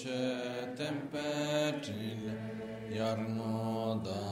[0.00, 1.30] cetem pe
[2.96, 4.24] iar nu da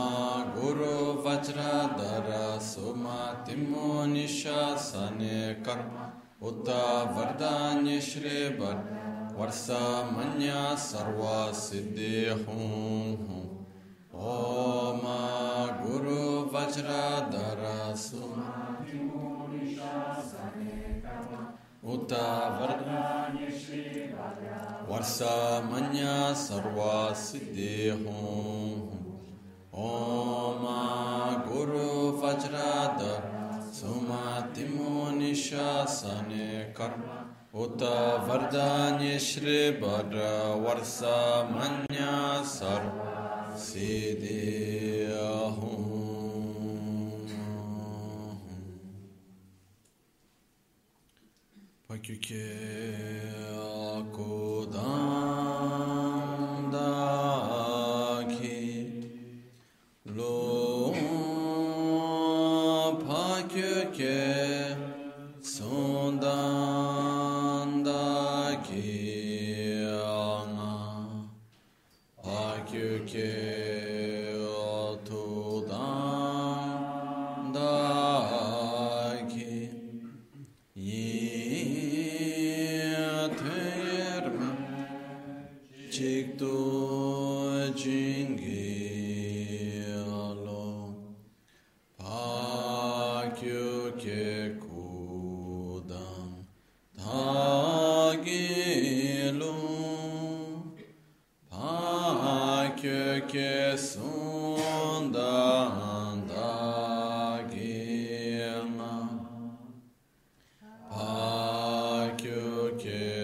[0.54, 5.38] guru vajra dara sumatimo nishasane
[6.40, 6.84] Uta
[7.14, 7.98] vardanya
[9.38, 12.58] वर्षा वर्षमन्या सर्वसिद्धिहूं
[14.14, 14.34] ओ
[15.02, 15.20] मा
[15.82, 16.22] गुरु
[16.54, 17.62] वज्रधर
[21.94, 22.12] उत
[24.88, 26.16] वर्षमन्या
[29.74, 29.90] ओ
[30.62, 30.80] मा
[31.48, 31.88] गुरु
[32.22, 33.30] वज्रधर
[33.74, 36.48] सुमतिमो निशासने
[36.80, 37.23] कर्म।
[37.62, 37.82] उत
[38.28, 40.14] वरदान्यश्रीवर
[40.64, 42.14] वर्षमन्या
[42.54, 42.96] सर्व
[43.66, 45.14] सिदेहूँ
[51.88, 52.48] Paküke
[53.94, 55.33] akodan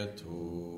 [0.07, 0.70] To.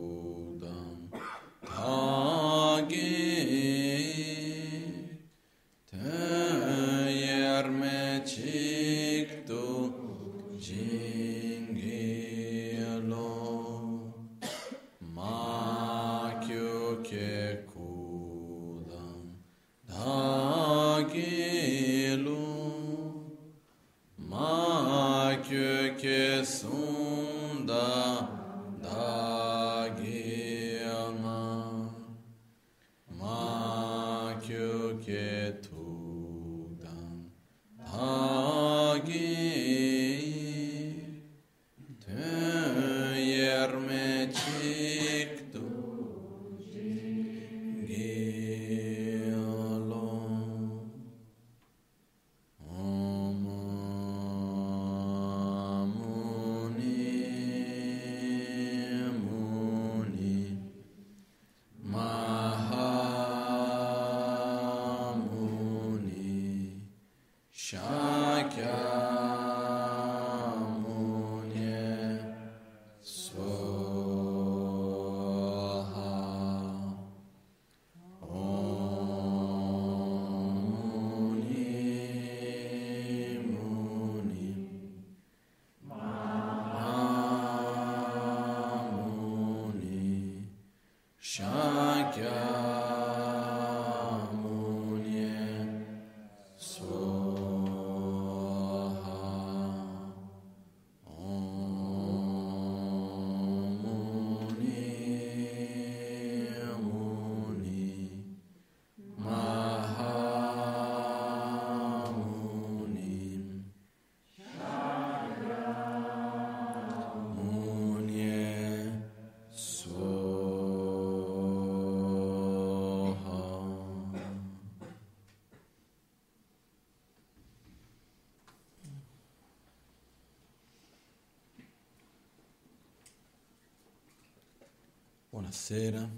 [135.52, 136.10] Buonasera.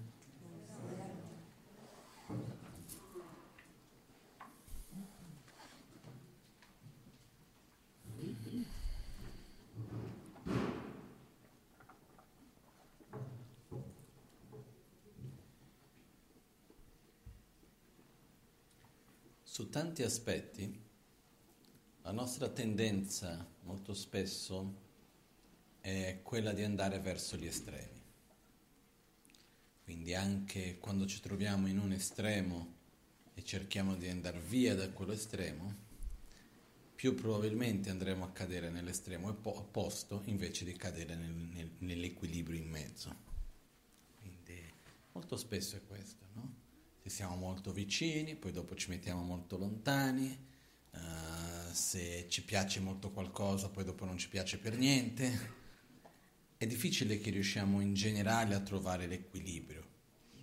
[19.43, 20.81] Su tanti aspetti
[22.03, 24.75] la nostra tendenza molto spesso
[25.81, 27.94] è quella di andare verso gli estremi.
[29.85, 32.73] Quindi anche quando ci troviamo in un estremo
[33.35, 35.83] e cerchiamo di andare via da quello estremo,
[36.95, 43.15] più probabilmente andremo a cadere nell'estremo opposto invece di cadere nel, nel, nell'equilibrio in mezzo.
[44.21, 44.59] Quindi
[45.13, 46.55] molto spesso è questo, no?
[47.03, 50.35] Se siamo molto vicini, poi dopo ci mettiamo molto lontani,
[50.93, 55.63] uh, se ci piace molto qualcosa, poi dopo non ci piace per niente.
[56.57, 59.85] È difficile che riusciamo in generale a trovare l'equilibrio.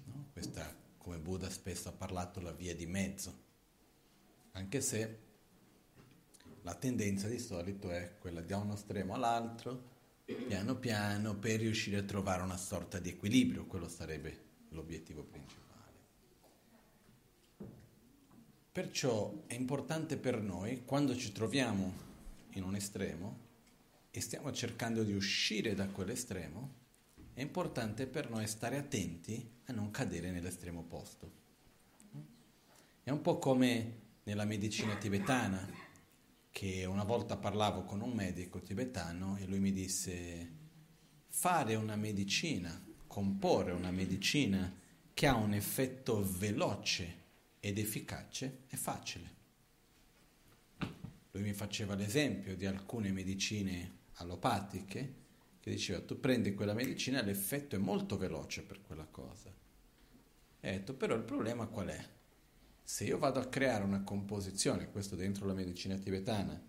[0.05, 0.27] No?
[0.33, 3.49] Questa, come Buddha spesso ha parlato, la via di mezzo.
[4.51, 5.19] Anche se
[6.63, 9.89] la tendenza di solito è quella da uno estremo all'altro,
[10.25, 13.65] piano piano, per riuscire a trovare una sorta di equilibrio.
[13.65, 15.59] Quello sarebbe l'obiettivo principale.
[18.71, 21.93] Perciò è importante per noi, quando ci troviamo
[22.51, 23.49] in un estremo
[24.11, 26.79] e stiamo cercando di uscire da quell'estremo,
[27.33, 31.39] è importante per noi stare attenti a non cadere nell'estremo opposto.
[33.03, 35.89] È un po' come nella medicina tibetana,
[36.51, 40.59] che una volta parlavo con un medico tibetano e lui mi disse
[41.27, 44.71] fare una medicina, comporre una medicina
[45.13, 47.19] che ha un effetto veloce
[47.61, 49.39] ed efficace è facile.
[51.31, 55.19] Lui mi faceva l'esempio di alcune medicine allopatiche
[55.59, 59.53] che diceva tu prendi quella medicina l'effetto è molto veloce per quella cosa.
[60.59, 62.09] E ho detto però il problema qual è?
[62.83, 66.59] Se io vado a creare una composizione, questo dentro la medicina tibetana,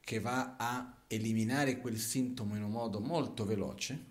[0.00, 4.10] che va a eliminare quel sintomo in un modo molto veloce,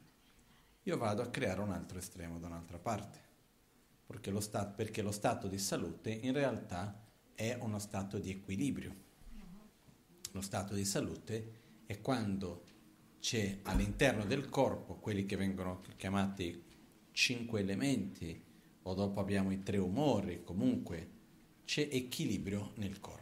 [0.84, 3.30] io vado a creare un altro estremo da un'altra parte
[4.12, 7.02] perché lo, stato, perché lo stato di salute in realtà
[7.34, 9.10] è uno stato di equilibrio.
[10.34, 11.61] Lo stato di salute
[11.92, 12.64] è quando
[13.20, 16.64] c'è all'interno del corpo quelli che vengono chiamati
[17.12, 18.42] cinque elementi,
[18.84, 21.10] o dopo abbiamo i tre umori, comunque
[21.66, 23.20] c'è equilibrio nel corpo.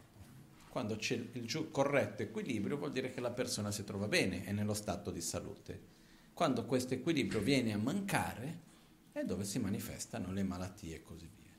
[0.68, 4.74] Quando c'è il corretto equilibrio vuol dire che la persona si trova bene, è nello
[4.74, 5.88] stato di salute.
[6.32, 8.68] Quando questo equilibrio viene a mancare,
[9.10, 11.52] è dove si manifestano le malattie e così via.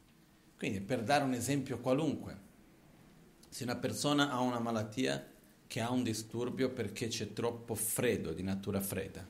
[0.58, 2.50] Quindi per dare un esempio qualunque,
[3.50, 5.31] se una persona ha una malattia
[5.72, 9.26] che ha un disturbio perché c'è troppo freddo, di natura fredda,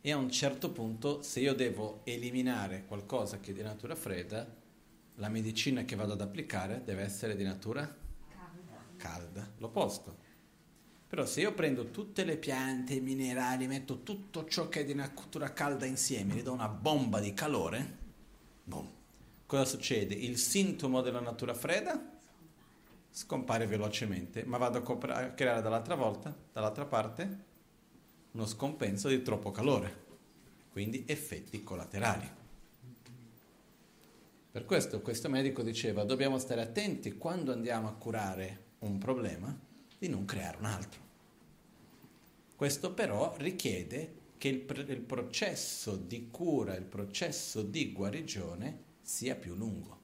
[0.00, 4.46] e a un certo punto se io devo eliminare qualcosa che è di natura fredda,
[5.16, 10.16] la medicina che vado ad applicare deve essere di natura calda, calda l'opposto.
[11.08, 14.94] Però se io prendo tutte le piante, i minerali, metto tutto ciò che è di
[14.94, 17.96] natura calda insieme, gli do una bomba di calore,
[18.62, 18.88] boom.
[19.46, 20.14] Cosa succede?
[20.14, 22.15] Il sintomo della natura fredda
[23.16, 27.44] scompare velocemente, ma vado a creare dall'altra volta, dall'altra parte,
[28.32, 30.04] uno scompenso di troppo calore,
[30.70, 32.30] quindi effetti collaterali.
[34.50, 39.58] Per questo questo medico diceva dobbiamo stare attenti quando andiamo a curare un problema
[39.98, 41.00] di non creare un altro.
[42.54, 49.54] Questo però richiede che il, il processo di cura, il processo di guarigione sia più
[49.54, 49.95] lungo.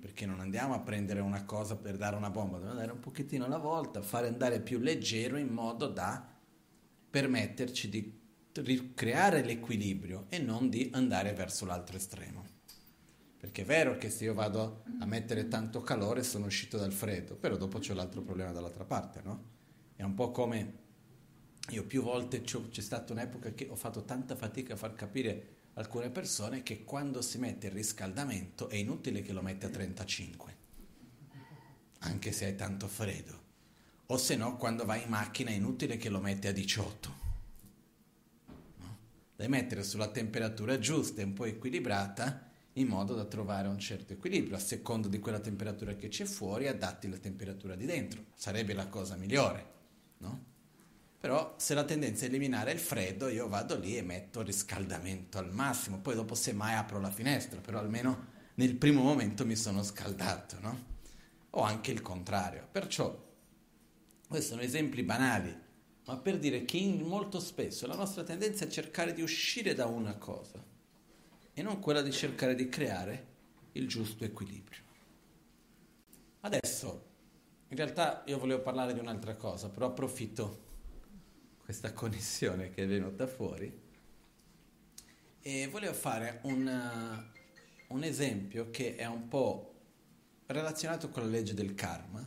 [0.00, 3.44] Perché non andiamo a prendere una cosa per dare una bomba, dobbiamo andare un pochettino
[3.44, 6.36] alla volta, fare andare più leggero in modo da
[7.10, 8.20] permetterci di
[8.52, 12.44] ricreare l'equilibrio e non di andare verso l'altro estremo.
[13.38, 17.36] Perché è vero che se io vado a mettere tanto calore sono uscito dal freddo,
[17.36, 19.44] però dopo c'è l'altro problema dall'altra parte, no?
[19.94, 20.86] È un po' come
[21.70, 26.10] io più volte c'è stata un'epoca che ho fatto tanta fatica a far capire alcune
[26.10, 30.56] persone che quando si mette il riscaldamento è inutile che lo mette a 35,
[32.00, 33.46] anche se è tanto freddo.
[34.06, 37.14] O se no, quando vai in macchina è inutile che lo mette a 18.
[38.76, 38.96] No?
[39.36, 44.14] Devi mettere sulla temperatura giusta e un po' equilibrata in modo da trovare un certo
[44.14, 44.56] equilibrio.
[44.56, 48.24] A seconda di quella temperatura che c'è fuori, adatti la temperatura di dentro.
[48.34, 49.66] Sarebbe la cosa migliore,
[50.18, 50.44] no?
[51.20, 55.52] Però se la tendenza è eliminare il freddo, io vado lì e metto riscaldamento al
[55.52, 55.98] massimo.
[55.98, 60.84] Poi dopo semmai apro la finestra, però almeno nel primo momento mi sono scaldato, no?
[61.50, 62.68] O anche il contrario.
[62.70, 63.26] Perciò,
[64.28, 65.56] questi sono esempi banali,
[66.04, 70.14] ma per dire che molto spesso la nostra tendenza è cercare di uscire da una
[70.16, 70.64] cosa
[71.52, 73.26] e non quella di cercare di creare
[73.72, 74.82] il giusto equilibrio.
[76.42, 77.06] Adesso,
[77.68, 80.66] in realtà io volevo parlare di un'altra cosa, però approfitto
[81.68, 83.70] questa connessione che è venuta fuori
[85.42, 87.26] e volevo fare un,
[87.88, 89.74] un esempio che è un po'
[90.46, 92.26] relazionato con la legge del karma,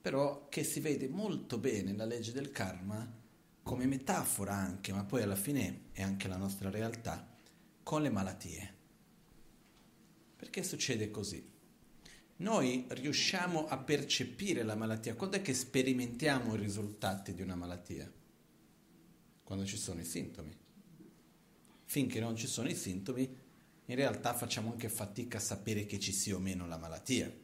[0.00, 3.06] però che si vede molto bene la legge del karma
[3.62, 7.28] come metafora anche, ma poi alla fine è anche la nostra realtà
[7.82, 8.74] con le malattie.
[10.34, 11.46] Perché succede così?
[12.36, 18.10] Noi riusciamo a percepire la malattia quando è che sperimentiamo i risultati di una malattia?
[19.48, 20.54] Quando ci sono i sintomi.
[21.86, 23.22] Finché non ci sono i sintomi,
[23.86, 27.34] in realtà facciamo anche fatica a sapere che ci sia o meno la malattia.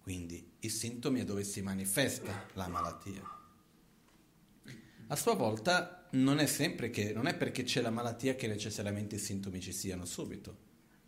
[0.00, 3.28] Quindi i sintomi è dove si manifesta la malattia.
[5.08, 9.16] A sua volta non è sempre che, non è perché c'è la malattia che necessariamente
[9.16, 10.56] i sintomi ci siano subito.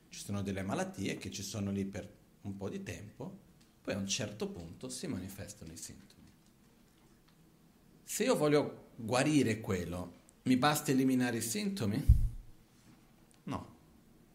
[0.08, 3.38] Ci sono delle malattie che ci sono lì per un po' di tempo,
[3.82, 6.28] poi a un certo punto si manifestano i sintomi.
[8.02, 12.22] Se io voglio guarire quello, mi basta eliminare i sintomi?
[13.44, 13.76] No,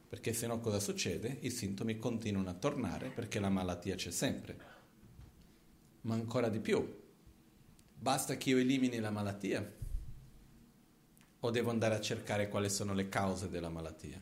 [0.08, 1.38] perché se no cosa succede?
[1.42, 4.68] I sintomi continuano a tornare perché la malattia c'è sempre.
[6.01, 7.01] Ma ancora di più,
[7.94, 9.78] basta che io elimini la malattia
[11.42, 14.20] o devo andare a cercare quali sono le cause della malattia?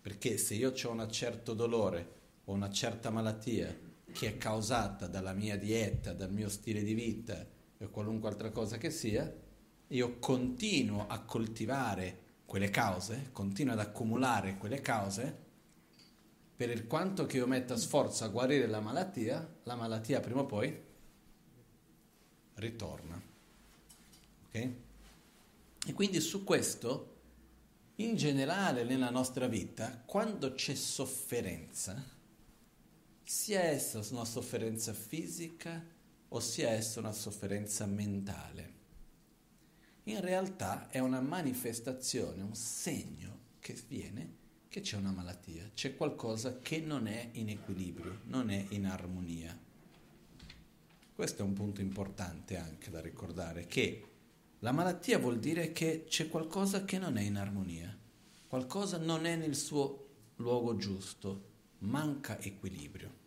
[0.00, 3.78] Perché se io ho un certo dolore o una certa malattia
[4.12, 7.46] che è causata dalla mia dieta, dal mio stile di vita
[7.82, 9.32] o qualunque altra cosa che sia,
[9.88, 15.48] io continuo a coltivare quelle cause, continuo ad accumulare quelle cause,
[16.56, 20.46] per il quanto che io metta sforzo a guarire la malattia, la malattia prima o
[20.46, 20.78] poi
[22.54, 23.20] ritorna.
[24.46, 24.70] Ok?
[25.86, 27.16] E quindi su questo
[27.96, 32.02] in generale nella nostra vita, quando c'è sofferenza,
[33.22, 35.82] sia essa una sofferenza fisica
[36.32, 38.78] o sia essa una sofferenza mentale,
[40.04, 46.60] in realtà è una manifestazione, un segno che viene che c'è una malattia, c'è qualcosa
[46.60, 49.56] che non è in equilibrio, non è in armonia.
[51.14, 54.04] Questo è un punto importante anche da ricordare, che
[54.60, 57.96] la malattia vuol dire che c'è qualcosa che non è in armonia,
[58.46, 60.06] qualcosa non è nel suo
[60.36, 63.19] luogo giusto, manca equilibrio.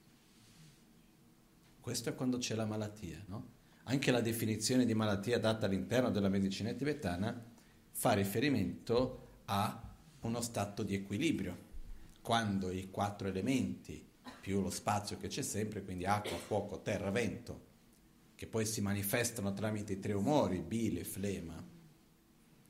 [1.83, 3.47] Questo è quando c'è la malattia, no?
[3.83, 7.43] Anche la definizione di malattia data all'interno della medicina tibetana
[7.91, 11.57] fa riferimento a uno stato di equilibrio,
[12.21, 14.01] quando i quattro elementi
[14.39, 17.65] più lo spazio che c'è sempre, quindi acqua, fuoco, terra, vento,
[18.35, 21.61] che poi si manifestano tramite i tre umori, bile, flema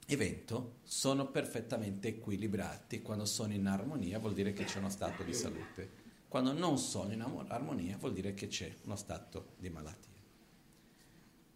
[0.07, 3.03] e vento, sono perfettamente equilibrati.
[3.03, 6.01] Quando sono in armonia vuol dire che c'è uno stato di salute.
[6.33, 10.09] Quando non sono in armonia vuol dire che c'è uno stato di malattia.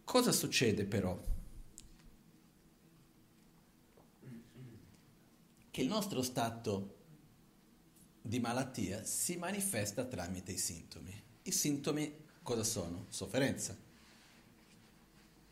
[0.04, 1.20] Cosa succede però?
[5.68, 6.94] Che il nostro stato
[8.22, 11.22] di malattia si manifesta tramite i sintomi.
[11.42, 13.06] I sintomi cosa sono?
[13.08, 13.76] Sofferenza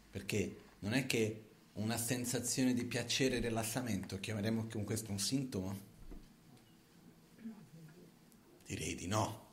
[0.09, 5.95] perché non è che una sensazione di piacere e rilassamento, chiameremo con questo un sintomo?
[8.67, 9.45] Direi di no.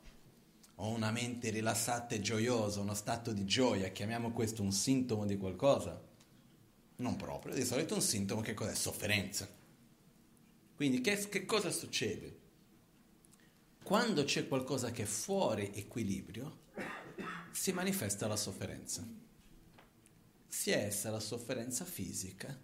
[0.76, 5.36] Ho una mente rilassata e gioiosa, uno stato di gioia, chiamiamo questo un sintomo di
[5.36, 6.02] qualcosa?
[6.96, 8.74] Non proprio, di solito un sintomo che cos'è?
[8.74, 9.48] Sofferenza.
[10.74, 12.40] Quindi che, che cosa succede?
[13.84, 16.62] Quando c'è qualcosa che è fuori equilibrio,
[17.52, 19.22] si manifesta la sofferenza
[20.54, 22.56] sia essa la sofferenza fisica,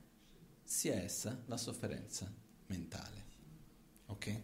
[0.63, 2.33] sia essa la sofferenza
[2.67, 3.25] mentale.
[4.07, 4.43] Ok?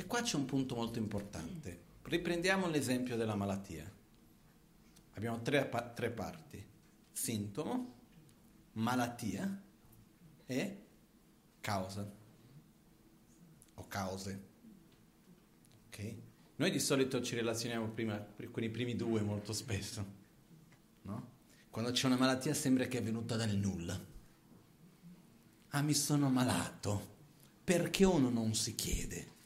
[0.00, 1.78] E qua c'è un punto molto importante.
[2.04, 3.84] Riprendiamo l'esempio della malattia.
[5.10, 6.66] Abbiamo tre, tre parti.
[7.12, 7.98] Sintomo,
[8.72, 9.62] malattia
[10.46, 10.86] e
[11.60, 12.10] causa
[13.74, 14.42] o cause.
[15.88, 16.14] Ok?
[16.56, 20.06] Noi di solito ci relazioniamo prima, con i primi due molto spesso,
[21.02, 21.30] no?
[21.68, 24.02] Quando c'è una malattia sembra che è venuta dal nulla.
[25.68, 27.18] Ah, mi sono malato.
[27.62, 29.36] Perché uno non si chiede?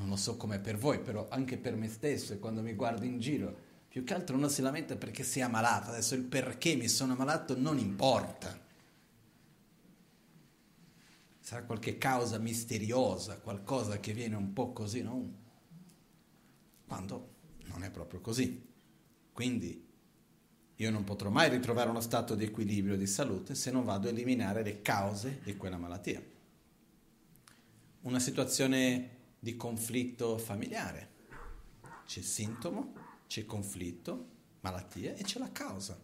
[0.00, 3.04] Non lo so com'è per voi, però anche per me stesso, e quando mi guardo
[3.04, 5.90] in giro, più che altro uno si lamenta perché si è ammalato.
[5.90, 8.58] Adesso il perché mi sono ammalato non importa.
[11.40, 15.32] Sarà qualche causa misteriosa, qualcosa che viene un po' così, no?
[16.86, 17.34] Quando
[17.66, 18.68] non è proprio così.
[19.32, 19.86] Quindi
[20.76, 24.10] io non potrò mai ritrovare uno stato di equilibrio, di salute, se non vado a
[24.10, 26.22] eliminare le cause di quella malattia.
[28.02, 31.08] Una situazione di conflitto familiare.
[32.04, 32.92] C'è il sintomo,
[33.26, 34.28] c'è il conflitto,
[34.60, 35.98] malattia e c'è la causa.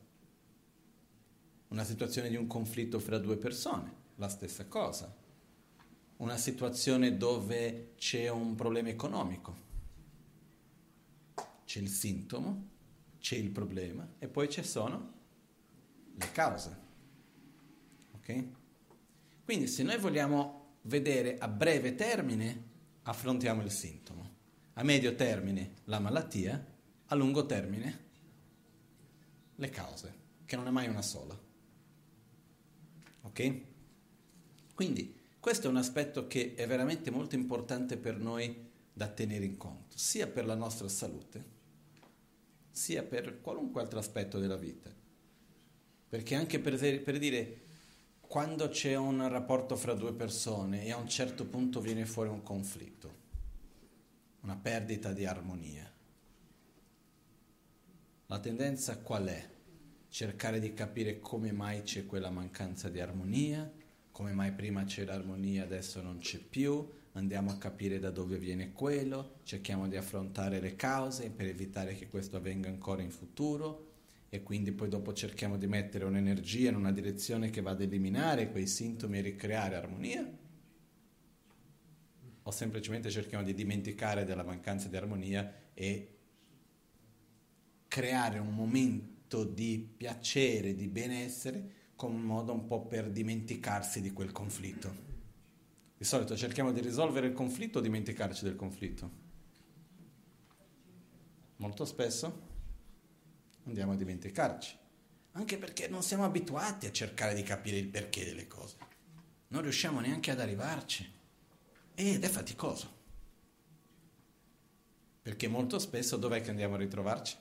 [1.68, 5.14] Una situazione di un conflitto fra due persone, la stessa cosa.
[6.16, 9.64] Una situazione dove c'è un problema economico.
[11.66, 12.68] C'è il sintomo,
[13.18, 15.12] c'è il problema e poi ci sono
[16.14, 16.84] le cause.
[18.12, 18.44] Ok?
[19.44, 22.65] Quindi se noi vogliamo vedere a breve termine,
[23.08, 24.34] affrontiamo il sintomo,
[24.74, 26.74] a medio termine la malattia,
[27.06, 28.04] a lungo termine
[29.54, 31.38] le cause, che non è mai una sola.
[33.22, 33.60] Ok?
[34.74, 39.56] Quindi questo è un aspetto che è veramente molto importante per noi da tenere in
[39.56, 41.54] conto, sia per la nostra salute,
[42.70, 44.92] sia per qualunque altro aspetto della vita.
[46.08, 47.65] Perché anche per, per dire,
[48.26, 52.42] quando c'è un rapporto fra due persone e a un certo punto viene fuori un
[52.42, 53.14] conflitto,
[54.40, 55.90] una perdita di armonia,
[58.26, 59.48] la tendenza qual è?
[60.08, 63.70] Cercare di capire come mai c'è quella mancanza di armonia,
[64.10, 68.72] come mai prima c'era armonia, adesso non c'è più, andiamo a capire da dove viene
[68.72, 73.85] quello, cerchiamo di affrontare le cause per evitare che questo avvenga ancora in futuro
[74.28, 78.50] e quindi poi dopo cerchiamo di mettere un'energia in una direzione che va ad eliminare
[78.50, 80.28] quei sintomi e ricreare armonia?
[82.42, 86.18] O semplicemente cerchiamo di dimenticare della mancanza di armonia e
[87.88, 94.12] creare un momento di piacere, di benessere, come un modo un po' per dimenticarsi di
[94.12, 95.04] quel conflitto.
[95.96, 99.24] Di solito cerchiamo di risolvere il conflitto o dimenticarci del conflitto?
[101.56, 102.45] Molto spesso
[103.66, 104.78] andiamo a dimenticarci,
[105.32, 108.76] anche perché non siamo abituati a cercare di capire il perché delle cose.
[109.48, 111.12] Non riusciamo neanche ad arrivarci
[111.94, 112.94] ed è faticoso.
[115.22, 117.36] Perché molto spesso dov'è che andiamo a ritrovarci?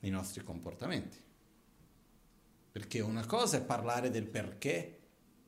[0.00, 1.16] Nei nostri comportamenti.
[2.70, 5.00] Perché una cosa è parlare del perché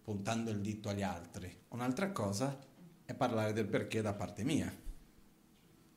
[0.02, 1.54] puntando il dito agli altri.
[1.68, 2.58] Un'altra cosa
[3.04, 4.74] è parlare del perché da parte mia,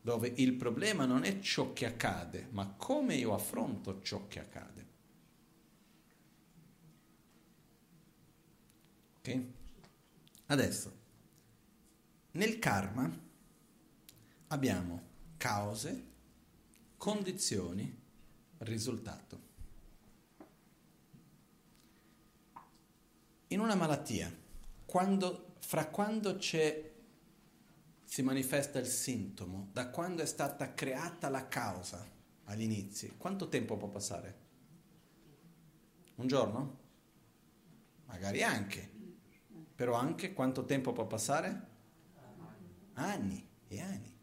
[0.02, 4.88] dove il problema non è ciò che accade, ma come io affronto ciò che accade.
[9.20, 9.44] Ok?
[10.48, 11.00] Adesso,
[12.32, 13.10] nel karma
[14.48, 15.02] abbiamo
[15.38, 16.04] cause,
[16.98, 18.00] condizioni,
[18.60, 19.50] risultato.
[23.52, 24.34] in una malattia,
[24.86, 26.40] quando, fra quando
[28.12, 32.06] si manifesta il sintomo, da quando è stata creata la causa
[32.44, 34.36] agli inizi, quanto tempo può passare?
[36.16, 36.80] Un giorno?
[38.08, 38.92] Magari anche.
[39.74, 41.68] Però anche quanto tempo può passare?
[42.96, 44.14] Anni e anni.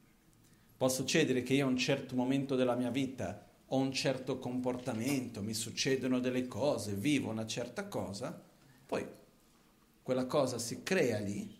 [0.76, 5.40] Può succedere che io a un certo momento della mia vita ho un certo comportamento,
[5.40, 8.38] mi succedono delle cose, vivo una certa cosa,
[8.84, 9.08] poi
[10.02, 11.57] quella cosa si crea lì,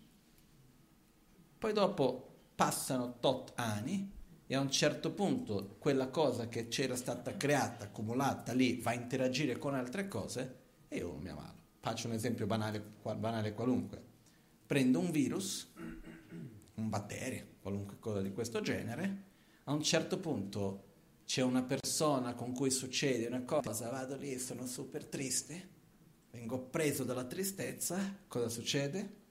[1.58, 4.12] poi dopo passano tot anni
[4.46, 8.94] e a un certo punto quella cosa che c'era stata creata, accumulata lì, va a
[8.94, 10.56] interagire con altre cose
[10.88, 11.56] e io mi ammalo.
[11.80, 14.02] Faccio un esempio banale, banale qualunque.
[14.66, 15.72] Prendo un virus,
[16.74, 19.24] un batterio, qualunque cosa di questo genere,
[19.64, 20.84] a un certo punto
[21.24, 25.68] c'è una persona con cui succede una cosa, vado lì e sono super triste,
[26.30, 29.26] vengo preso dalla tristezza, cosa succede?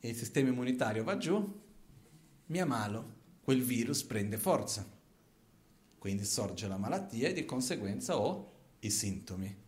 [0.00, 1.60] Il sistema immunitario va giù,
[2.46, 4.86] mi ammalo, quel virus prende forza,
[5.98, 9.66] quindi sorge la malattia e di conseguenza ho i sintomi.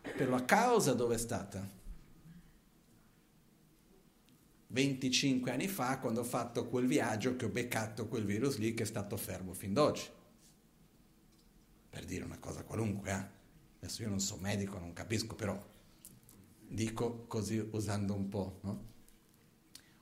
[0.00, 1.76] Però la causa dove è stata?
[4.70, 8.82] 25 anni fa quando ho fatto quel viaggio che ho beccato quel virus lì che
[8.82, 10.08] è stato fermo fin d'oggi.
[11.90, 13.36] Per dire una cosa qualunque, eh?
[13.80, 15.58] Adesso io non sono medico, non capisco, però
[16.66, 18.96] dico così usando un po', no?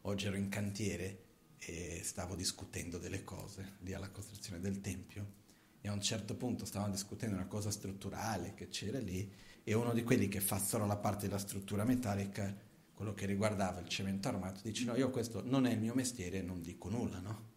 [0.08, 1.24] Oggi ero in cantiere
[1.58, 5.32] e stavo discutendo delle cose lì alla costruzione del tempio
[5.80, 9.28] e a un certo punto stavamo discutendo una cosa strutturale che c'era lì
[9.64, 12.56] e uno di quelli che fa solo la parte della struttura metallica,
[12.94, 16.40] quello che riguardava il cemento armato, dice no, io questo non è il mio mestiere,
[16.40, 17.54] non dico nulla, no?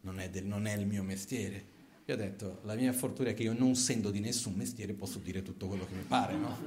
[0.00, 3.34] Non è, del, non è il mio mestiere io ho detto, la mia fortuna è
[3.34, 6.58] che io non essendo di nessun mestiere posso dire tutto quello che mi pare, no?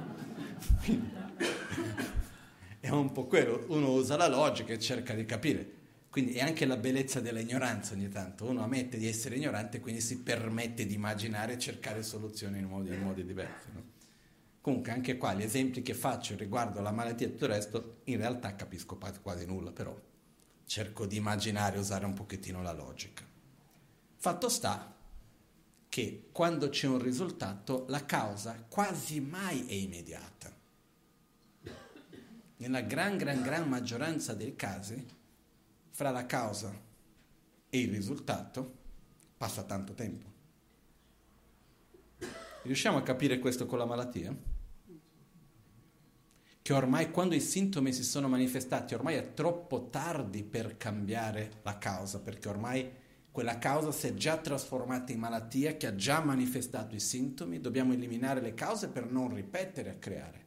[2.84, 5.82] è un po' quello, uno usa la logica e cerca di capire.
[6.10, 10.02] Quindi è anche la bellezza dell'ignoranza ogni tanto, uno ammette di essere ignorante e quindi
[10.02, 13.68] si permette di immaginare e cercare soluzioni in modi, in modi diversi.
[13.72, 13.82] No?
[14.60, 18.18] Comunque anche qua gli esempi che faccio riguardo alla malattia e tutto il resto, in
[18.18, 19.98] realtà capisco quasi nulla, però
[20.66, 23.24] cerco di immaginare usare un pochettino la logica.
[24.16, 24.94] Fatto sta
[25.88, 30.53] che quando c'è un risultato la causa quasi mai è immediata.
[32.64, 35.06] Nella gran, gran, gran maggioranza dei casi,
[35.90, 36.72] fra la causa
[37.68, 38.78] e il risultato
[39.36, 40.32] passa tanto tempo.
[42.62, 44.34] Riusciamo a capire questo con la malattia?
[46.62, 51.76] che ormai quando i sintomi si sono manifestati, ormai è troppo tardi per cambiare la
[51.76, 52.90] causa, perché ormai
[53.30, 57.92] quella causa si è già trasformata in malattia che ha già manifestato i sintomi, dobbiamo
[57.92, 60.43] eliminare le cause per non ripetere a creare.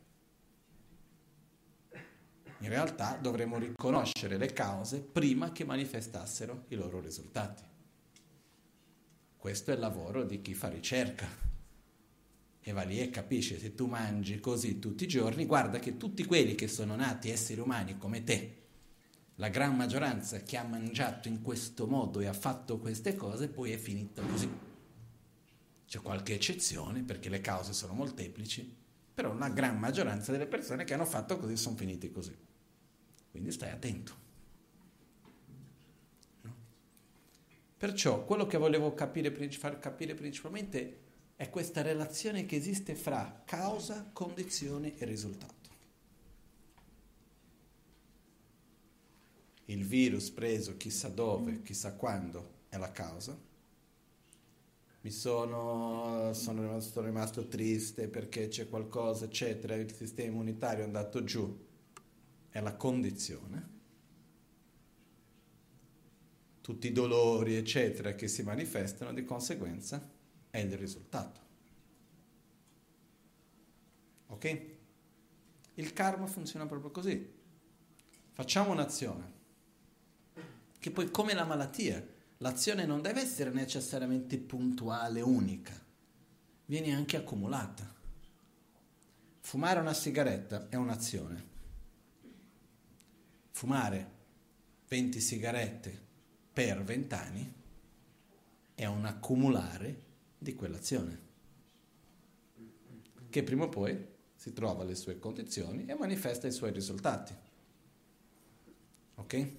[2.59, 7.63] In realtà dovremmo riconoscere le cause prima che manifestassero i loro risultati.
[9.37, 11.27] Questo è il lavoro di chi fa ricerca
[12.59, 16.25] e va lì e capisce se tu mangi così tutti i giorni, guarda che tutti
[16.25, 18.65] quelli che sono nati esseri umani come te,
[19.35, 23.71] la gran maggioranza che ha mangiato in questo modo e ha fatto queste cose, poi
[23.71, 24.49] è finita così.
[25.87, 28.75] C'è qualche eccezione perché le cause sono molteplici,
[29.17, 32.37] però una gran maggioranza delle persone che hanno fatto così sono finite così.
[33.31, 34.15] Quindi stai attento.
[36.41, 36.55] No?
[37.75, 40.99] Perciò quello che volevo capire, far capire principalmente
[41.35, 45.69] è questa relazione che esiste fra causa, condizione e risultato.
[49.65, 53.35] Il virus preso chissà dove, chissà quando è la causa.
[55.01, 61.23] Mi sono, sono, sono rimasto triste perché c'è qualcosa, eccetera, il sistema immunitario è andato
[61.23, 61.65] giù,
[62.49, 63.75] è la condizione.
[66.61, 70.15] Tutti i dolori, eccetera, che si manifestano di conseguenza
[70.49, 71.39] è il risultato.
[74.27, 74.65] Ok?
[75.75, 77.35] Il karma funziona proprio così.
[78.33, 79.33] Facciamo un'azione,
[80.79, 82.05] che poi come la malattia,
[82.37, 85.73] l'azione non deve essere necessariamente puntuale, unica,
[86.65, 87.95] viene anche accumulata.
[89.39, 91.55] Fumare una sigaretta è un'azione.
[93.51, 94.11] Fumare
[94.87, 96.05] 20 sigarette
[96.53, 97.53] per 20 anni
[98.75, 100.03] è un accumulare
[100.37, 101.19] di quell'azione,
[103.29, 107.33] che prima o poi si trova le sue condizioni e manifesta i suoi risultati.
[109.15, 109.51] Ok?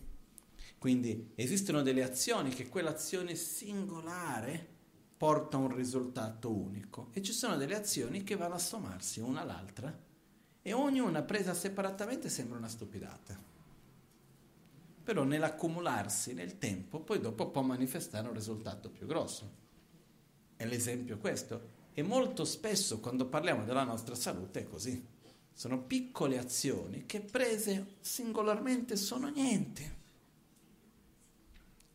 [0.78, 4.76] Quindi esistono delle azioni che quell'azione singolare
[5.16, 9.40] porta a un risultato unico e ci sono delle azioni che vanno a sommarsi una
[9.40, 10.06] all'altra
[10.62, 13.36] e ognuna presa separatamente sembra una stupidata.
[15.02, 19.50] Però nell'accumularsi nel tempo poi dopo può manifestare un risultato più grosso.
[20.54, 21.76] È l'esempio questo.
[21.92, 25.04] E molto spesso quando parliamo della nostra salute è così.
[25.52, 29.97] Sono piccole azioni che prese singolarmente sono niente.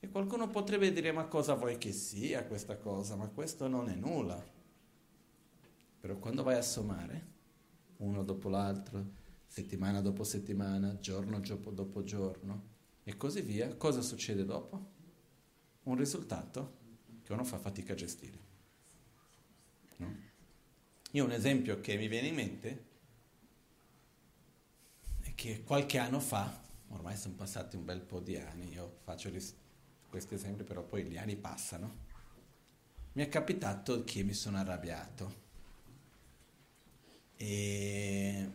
[0.04, 3.16] E qualcuno potrebbe dire ma cosa vuoi che sia questa cosa?
[3.16, 4.46] Ma questo non è nulla.
[6.02, 7.28] Però quando vai a sommare,
[8.00, 9.12] uno dopo l'altro,
[9.48, 12.72] settimana dopo settimana, giorno dopo giorno
[13.06, 14.92] e così via, cosa succede dopo?
[15.84, 16.80] Un risultato
[17.24, 18.39] che uno fa fatica a gestire.
[19.96, 20.18] No?
[21.12, 22.86] Io un esempio che mi viene in mente
[25.22, 29.30] è che qualche anno fa, ormai sono passati un bel po' di anni, io faccio
[29.30, 29.62] ris-
[30.13, 31.91] questi esempi però poi gli anni passano,
[33.13, 35.41] mi è capitato che mi sono arrabbiato.
[37.36, 38.52] E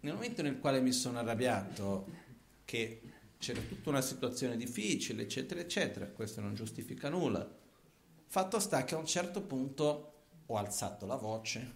[0.00, 2.06] nel momento nel quale mi sono arrabbiato
[2.64, 3.02] che
[3.36, 7.46] c'era tutta una situazione difficile eccetera eccetera questo non giustifica nulla.
[8.26, 10.12] Fatto sta che a un certo punto
[10.46, 11.74] ho alzato la voce,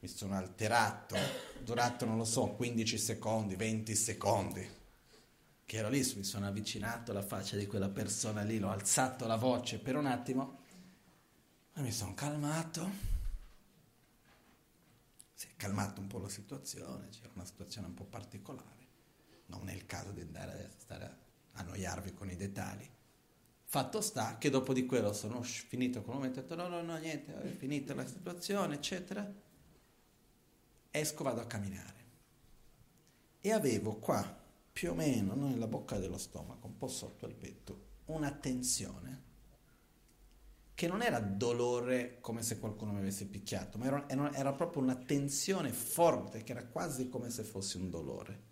[0.00, 1.14] mi sono alterato,
[1.62, 4.68] durato non lo so 15 secondi, 20 secondi,
[5.66, 9.34] che ero lì, mi sono avvicinato alla faccia di quella persona lì, l'ho alzato la
[9.34, 10.60] voce per un attimo,
[11.74, 12.88] e mi sono calmato,
[15.34, 18.86] si è calmata un po' la situazione, c'era una situazione un po' particolare,
[19.46, 21.16] non è il caso di andare a stare a
[21.54, 22.88] annoiarvi con i dettagli.
[23.64, 26.80] Fatto sta che dopo di quello sono finito con un momento, ho detto no, no,
[26.80, 29.28] no, niente, è finita la situazione, eccetera.
[30.92, 32.04] Esco, vado a camminare.
[33.40, 34.44] E avevo qua,
[34.76, 39.22] più o meno, nella bocca dello stomaco, un po' sotto al petto, una tensione
[40.74, 44.94] che non era dolore come se qualcuno mi avesse picchiato, ma era, era proprio una
[44.94, 48.42] tensione forte, che era quasi come se fosse un dolore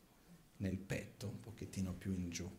[0.56, 2.50] nel petto, un pochettino più in giù.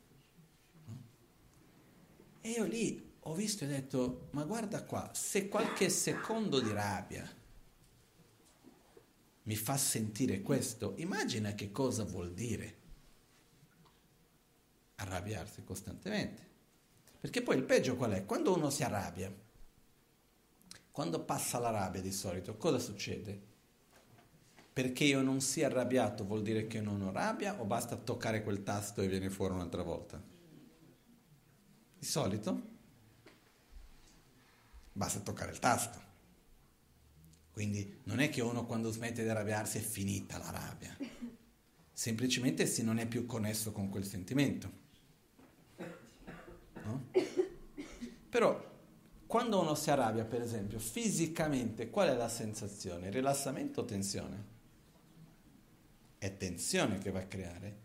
[2.42, 6.72] E io lì ho visto e ho detto, ma guarda qua, se qualche secondo di
[6.72, 7.28] rabbia
[9.42, 12.84] mi fa sentire questo, immagina che cosa vuol dire
[14.96, 16.54] arrabbiarsi costantemente.
[17.20, 18.26] Perché poi il peggio qual è?
[18.26, 19.34] Quando uno si arrabbia,
[20.92, 23.54] quando passa la rabbia di solito, cosa succede?
[24.72, 28.64] Perché io non sia arrabbiato vuol dire che non ho rabbia o basta toccare quel
[28.64, 30.22] tasto e viene fuori un'altra volta?
[31.98, 32.74] Di solito
[34.92, 36.00] basta toccare il tasto.
[37.52, 40.98] Quindi non è che uno quando smette di arrabbiarsi è finita la rabbia.
[41.92, 44.84] semplicemente se non è più connesso con quel sentimento.
[46.86, 47.08] No?
[48.30, 48.74] Però
[49.26, 53.10] quando uno si arrabbia, per esempio, fisicamente, qual è la sensazione?
[53.10, 54.54] Rilassamento o tensione?
[56.18, 57.84] È tensione che va a creare.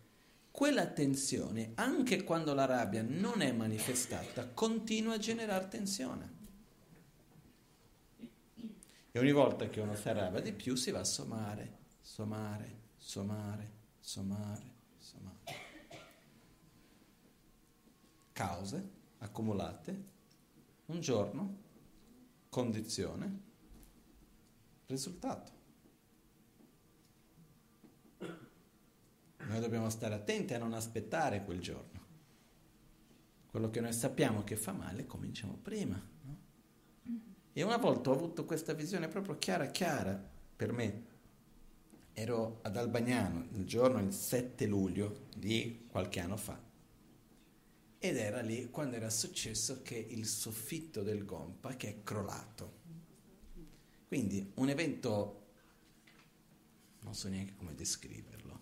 [0.51, 6.39] Quella tensione, anche quando la rabbia non è manifestata, continua a generare tensione.
[9.13, 13.71] E ogni volta che uno si arrabbia di più si va a sommare, sommare, sommare,
[13.99, 14.70] sommare.
[18.41, 20.05] Cause accumulate,
[20.87, 21.57] un giorno,
[22.49, 23.41] condizione,
[24.87, 25.53] risultato.
[29.47, 32.01] Noi dobbiamo stare attenti a non aspettare quel giorno.
[33.51, 36.03] Quello che noi sappiamo che fa male, cominciamo prima.
[37.53, 40.19] E una volta ho avuto questa visione proprio chiara, chiara
[40.57, 41.05] per me.
[42.15, 46.69] Ero ad Albagnano il giorno, il 7 luglio di qualche anno fa.
[48.03, 52.79] Ed era lì quando era successo che il soffitto del Gompa che è crollato.
[54.09, 55.49] Quindi un evento,
[57.01, 58.59] non so neanche come descriverlo,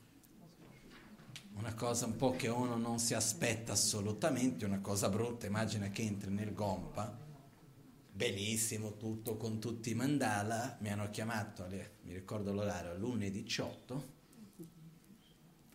[1.55, 6.03] una cosa un po' che uno non si aspetta assolutamente, una cosa brutta, immagina che
[6.03, 7.16] entri nel Gompa
[8.11, 14.03] bellissimo tutto con tutti i mandala, mi hanno chiamato, mi ricordo l'orario, alle 1.18,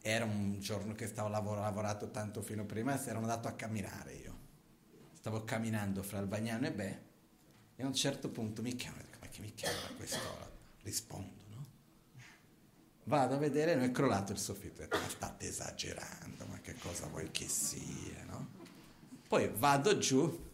[0.05, 4.37] era un giorno che stavo lavor- lavorato tanto fino prima, ero andato a camminare io,
[5.13, 6.99] stavo camminando fra il Bagnano e Beh,
[7.77, 10.51] e a un certo punto mi chiamano, ma che mi chiama a quest'ora?
[10.81, 11.65] Rispondo, no?
[13.05, 16.75] Vado a vedere, non è crollato il soffitto, ho detto, ma state esagerando, ma che
[16.75, 18.61] cosa vuoi che sia, no?
[19.25, 20.51] Poi vado giù,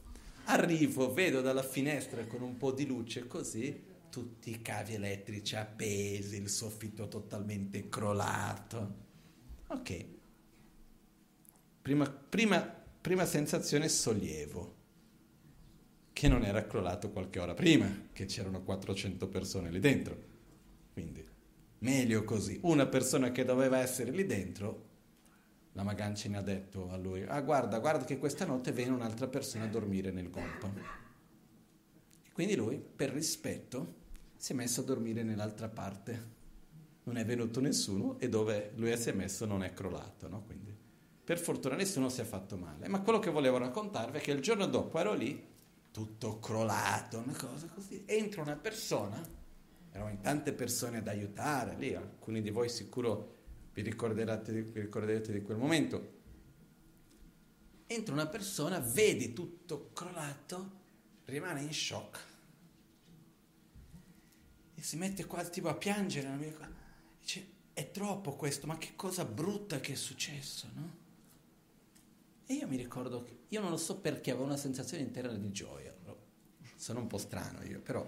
[0.51, 6.38] Arrivo, vedo dalla finestra con un po' di luce così, tutti i cavi elettrici appesi,
[6.38, 9.09] il soffitto totalmente crollato.
[9.69, 10.05] Ok.
[11.82, 14.75] Prima, prima, prima sensazione sollievo,
[16.13, 20.27] che non era crollato qualche ora prima, che c'erano 400 persone lì dentro.
[20.93, 21.25] Quindi,
[21.79, 22.60] meglio così.
[22.63, 24.88] Una persona che doveva essere lì dentro
[25.73, 29.63] la Magancini ha detto a lui, ah guarda, guarda che questa notte viene un'altra persona
[29.63, 30.29] a dormire nel.
[32.23, 33.95] E quindi lui, per rispetto,
[34.36, 36.38] si è messo a dormire nell'altra parte.
[37.10, 40.43] Non è venuto nessuno e dove lui si è messo non è crollato, no?
[40.43, 40.72] Quindi,
[41.24, 42.88] per fortuna nessuno si è fatto male.
[42.88, 45.43] Ma quello che volevo raccontarvi è che il giorno dopo ero lì,
[45.89, 49.19] tutto crollato, una cosa così, entra una persona,
[49.91, 53.38] erano in tante persone ad aiutare, lì alcuni di voi sicuro
[53.74, 56.17] vi ricorderete, vi ricorderete di quel momento.
[57.88, 60.72] Entra una persona, vede tutto crollato,
[61.26, 62.19] rimane in shock
[64.76, 66.38] e si mette quasi tipo a piangere.
[66.38, 66.79] Dice,
[67.80, 70.98] è troppo questo, ma che cosa brutta che è successo, no?
[72.46, 75.52] E io mi ricordo che, io non lo so perché avevo una sensazione interna di
[75.54, 75.96] gioia,
[76.76, 78.06] sono un po' strano io, però...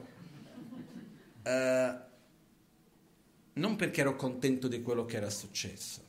[1.43, 1.99] Uh,
[3.53, 6.03] non perché ero contento di quello che era successo,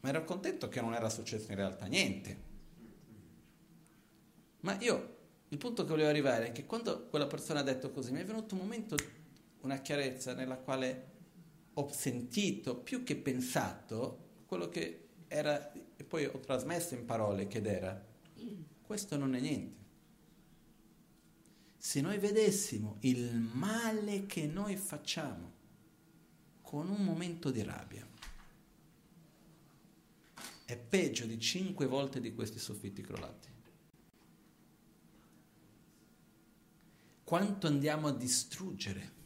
[0.00, 2.46] ma ero contento che non era successo in realtà niente.
[4.60, 5.16] Ma io,
[5.48, 8.24] il punto che volevo arrivare è che quando quella persona ha detto così, mi è
[8.24, 8.94] venuto un momento,
[9.62, 11.16] una chiarezza nella quale
[11.80, 17.62] ho sentito, più che pensato, quello che era, e poi ho trasmesso in parole, che
[17.62, 18.04] era,
[18.82, 19.76] questo non è niente.
[21.76, 25.56] Se noi vedessimo il male che noi facciamo,
[26.62, 28.06] con un momento di rabbia.
[30.64, 33.48] È peggio di cinque volte di questi soffitti crollati.
[37.24, 39.17] Quanto andiamo a distruggere?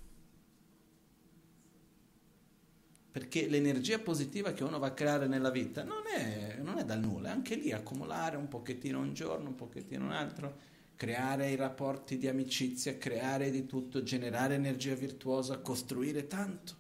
[3.13, 6.99] Perché l'energia positiva che uno va a creare nella vita non è, non è dal
[6.99, 10.59] nulla, è anche lì accumulare un pochettino un giorno, un pochettino un altro,
[10.97, 16.75] creare i rapporti di amicizia, creare di tutto, generare energia virtuosa, costruire tanto.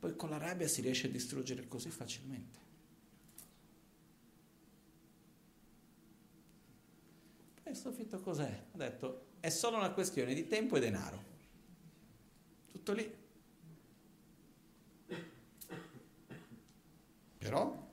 [0.00, 2.58] Poi con la rabbia si riesce a distruggere così facilmente.
[7.68, 8.64] Il soffitto cos'è?
[8.72, 11.22] Ha detto, è solo una questione di tempo e denaro.
[12.72, 13.24] Tutto lì.
[17.46, 17.88] Però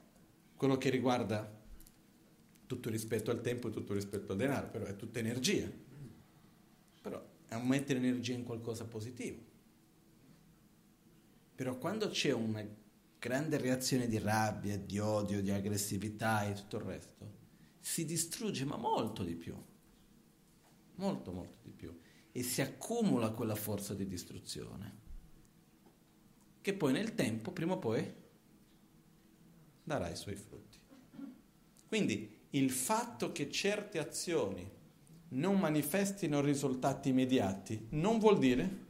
[0.55, 1.61] quello che riguarda
[2.65, 5.69] tutto rispetto al tempo e tutto rispetto al denaro, però è tutta energia.
[7.01, 9.39] Però è un mettere energia in qualcosa positivo.
[11.53, 12.65] Però quando c'è una
[13.19, 17.31] grande reazione di rabbia, di odio, di aggressività e tutto il resto,
[17.79, 19.55] si distrugge ma molto di più.
[20.95, 21.95] Molto, molto di più.
[22.31, 25.01] E si accumula quella forza di distruzione.
[26.59, 28.21] Che poi nel tempo, prima o poi,
[29.83, 30.77] darà i suoi frutti.
[31.87, 34.69] Quindi il fatto che certe azioni
[35.29, 38.81] non manifestino risultati immediati non vuol dire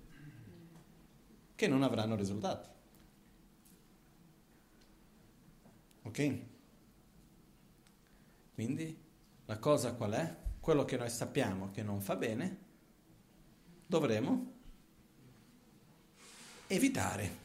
[1.56, 2.70] che non avranno risultati.
[6.04, 6.40] Ok?
[8.54, 8.98] Quindi
[9.46, 10.38] la cosa qual è?
[10.60, 12.58] Quello che noi sappiamo che non fa bene,
[13.86, 14.52] dovremo
[16.68, 17.43] evitare.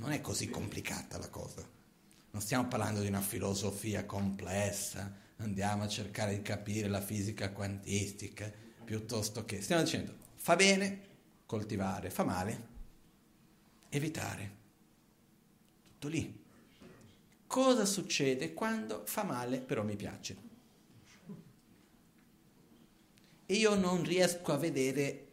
[0.00, 1.62] Non è così complicata la cosa.
[2.30, 8.50] Non stiamo parlando di una filosofia complessa, andiamo a cercare di capire la fisica quantistica,
[8.82, 11.08] piuttosto che stiamo dicendo fa bene
[11.44, 12.68] coltivare, fa male
[13.90, 14.56] evitare.
[15.92, 16.44] Tutto lì.
[17.46, 20.36] Cosa succede quando fa male però mi piace?
[23.44, 25.26] E io non riesco a vedere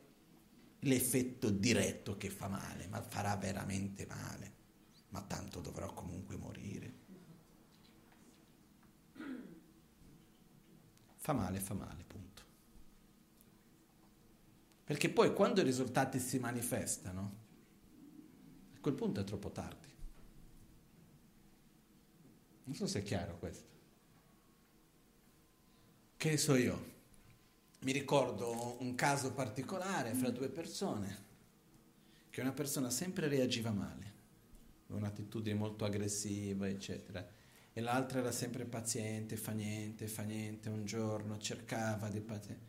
[0.79, 4.55] l'effetto diretto che fa male, ma farà veramente male,
[5.09, 6.93] ma tanto dovrò comunque morire.
[11.15, 12.43] Fa male, fa male, punto.
[14.83, 17.35] Perché poi quando i risultati si manifestano,
[18.75, 19.87] a quel punto è troppo tardi.
[22.63, 23.67] Non so se è chiaro questo.
[26.15, 26.95] Che so io?
[27.79, 31.25] Mi ricordo un caso particolare fra due persone,
[32.29, 34.06] che una persona sempre reagiva male,
[34.87, 37.25] un'attitudine molto aggressiva, eccetera,
[37.73, 42.65] e l'altra era sempre paziente, fa niente, fa niente, un giorno cercava di paziente.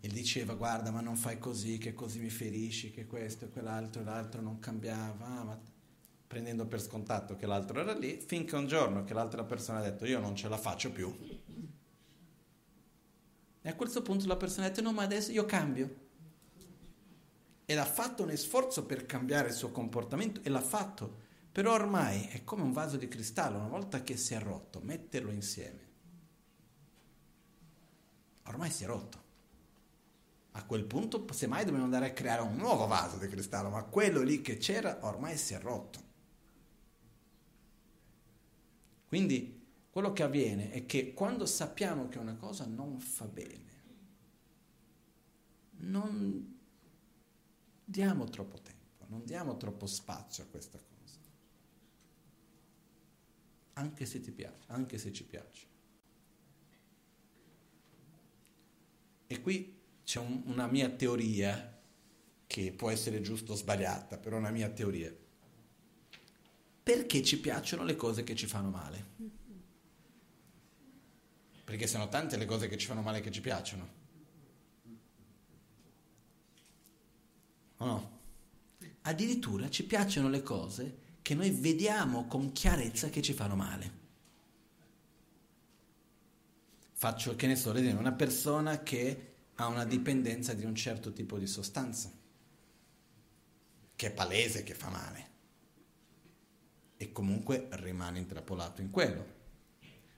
[0.00, 4.00] E diceva guarda ma non fai così, che così mi ferisci, che questo e quell'altro,
[4.00, 5.60] e l'altro non cambiava, ah,
[6.26, 10.06] prendendo per scontato che l'altro era lì, finché un giorno che l'altra persona ha detto
[10.06, 11.14] io non ce la faccio più.
[13.60, 16.06] E a questo punto la persona ha detto no, ma adesso io cambio.
[17.66, 21.26] Ed ha fatto un sforzo per cambiare il suo comportamento e l'ha fatto.
[21.58, 25.32] Però ormai è come un vaso di cristallo, una volta che si è rotto, metterlo
[25.32, 25.86] insieme.
[28.44, 29.22] Ormai si è rotto.
[30.52, 34.22] A quel punto, semmai dobbiamo andare a creare un nuovo vaso di cristallo, ma quello
[34.22, 36.00] lì che c'era ormai si è rotto.
[39.08, 43.72] Quindi quello che avviene è che quando sappiamo che una cosa non fa bene,
[45.78, 46.56] non
[47.84, 50.97] diamo troppo tempo, non diamo troppo spazio a questa cosa.
[53.78, 55.66] Anche se ti piace, anche se ci piace.
[59.28, 61.80] E qui c'è un, una mia teoria
[62.46, 65.14] che può essere giusta o sbagliata, però è una mia teoria
[66.82, 69.04] perché ci piacciono le cose che ci fanno male.
[71.62, 73.88] Perché sono tante le cose che ci fanno male che ci piacciono.
[77.76, 78.18] O no?
[79.02, 83.92] Addirittura ci piacciono le cose che noi vediamo con chiarezza che ci fanno male.
[86.94, 91.46] Faccio, che ne so, una persona che ha una dipendenza di un certo tipo di
[91.46, 92.10] sostanza,
[93.94, 95.30] che è palese che fa male
[96.96, 99.26] e comunque rimane intrappolato in quello.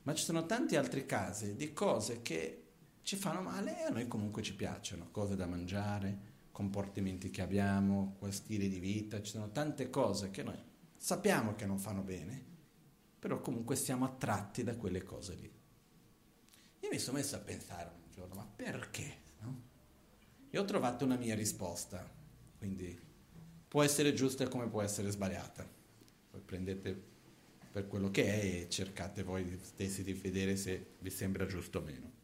[0.03, 2.69] Ma ci sono tanti altri casi di cose che
[3.03, 6.19] ci fanno male e a noi comunque ci piacciono, cose da mangiare,
[6.53, 10.69] comportamenti che abbiamo, stili di vita, ci sono tante cose che noi
[11.01, 12.45] sappiamo che non fanno bene,
[13.19, 15.51] però comunque siamo attratti da quelle cose lì.
[16.81, 19.19] Io mi sono messo a pensare un giorno, ma perché?
[19.41, 19.63] No?
[20.51, 22.07] E ho trovato una mia risposta,
[22.59, 22.99] quindi
[23.67, 25.79] può essere giusta come può essere sbagliata
[26.31, 27.09] poi prendete
[27.73, 31.83] per quello che è e cercate voi stessi di vedere se vi sembra giusto o
[31.83, 32.19] meno.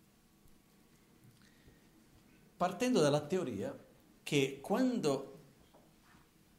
[2.57, 3.77] Partendo dalla teoria
[4.23, 5.35] che quando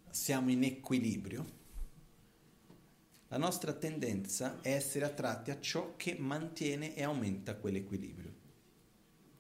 [0.10, 1.56] siamo in equilibrio,
[3.30, 8.34] la nostra tendenza è essere attratti a ciò che mantiene e aumenta quell'equilibrio.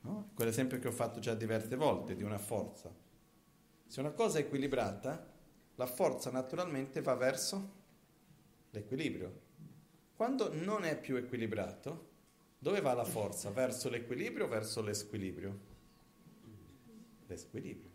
[0.01, 0.31] No?
[0.33, 2.93] Quell'esempio che ho fatto già diverse volte di una forza.
[3.85, 5.33] Se una cosa è equilibrata,
[5.75, 7.75] la forza naturalmente va verso
[8.71, 9.45] l'equilibrio.
[10.15, 12.09] Quando non è più equilibrato,
[12.59, 13.51] dove va la forza?
[13.51, 15.59] Verso l'equilibrio o verso l'esquilibrio?
[17.27, 17.91] L'esquilibrio.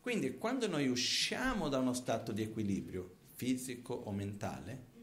[0.00, 4.94] Quindi quando noi usciamo da uno stato di equilibrio fisico o mentale,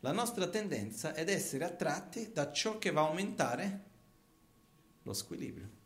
[0.00, 3.84] la nostra tendenza è ad essere attratti da ciò che va a aumentare
[5.02, 5.76] lo squilibrio.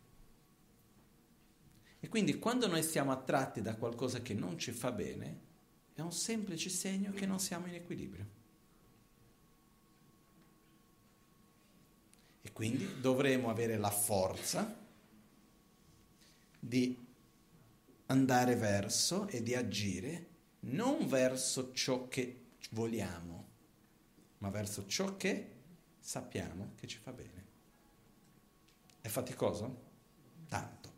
[2.00, 5.50] E quindi quando noi siamo attratti da qualcosa che non ci fa bene,
[5.94, 8.26] è un semplice segno che non siamo in equilibrio.
[12.42, 14.80] E quindi dovremo avere la forza
[16.58, 16.98] di
[18.06, 20.31] andare verso e di agire
[20.64, 22.40] non verso ciò che
[22.70, 23.48] vogliamo,
[24.38, 25.50] ma verso ciò che
[25.98, 27.46] sappiamo che ci fa bene.
[29.00, 29.90] È faticoso?
[30.48, 30.90] Tanto.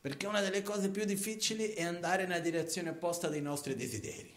[0.00, 4.34] Perché una delle cose più difficili è andare nella direzione opposta dei nostri desideri.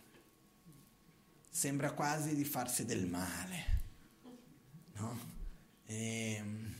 [1.49, 3.81] Sembra quasi di farsi del male,
[4.93, 5.19] no?
[5.85, 6.75] E, ehm,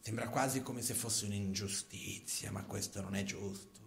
[0.00, 3.81] sembra quasi come se fosse un'ingiustizia, ma questo non è giusto.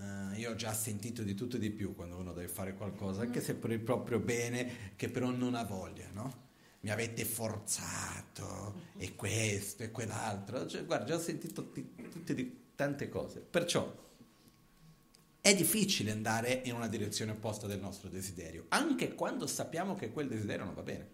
[0.00, 3.20] Uh, io ho già sentito di tutto e di più quando uno deve fare qualcosa,
[3.20, 6.48] anche se per il proprio bene, che però non ha voglia, no?
[6.80, 10.66] Mi avete forzato, e questo e quell'altro.
[10.66, 13.40] Cioè, guarda, già ho sentito tutte di tante cose.
[13.40, 13.94] Perciò
[15.42, 20.28] è difficile andare in una direzione opposta del nostro desiderio, anche quando sappiamo che quel
[20.28, 21.08] desiderio non va bene.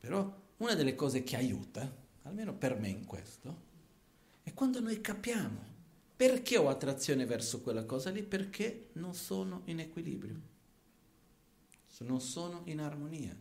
[0.00, 1.88] Però una delle cose che aiuta,
[2.22, 3.72] almeno per me in questo,
[4.44, 5.72] è quando noi capiamo
[6.16, 10.40] perché ho attrazione verso quella cosa lì, perché non sono in equilibrio,
[11.98, 13.36] non sono in armonia.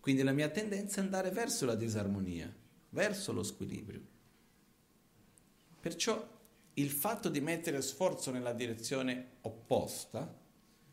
[0.00, 2.52] Quindi la mia tendenza è andare verso la disarmonia,
[2.90, 4.00] verso lo squilibrio.
[5.80, 6.40] Perciò
[6.74, 10.40] il fatto di mettere sforzo nella direzione opposta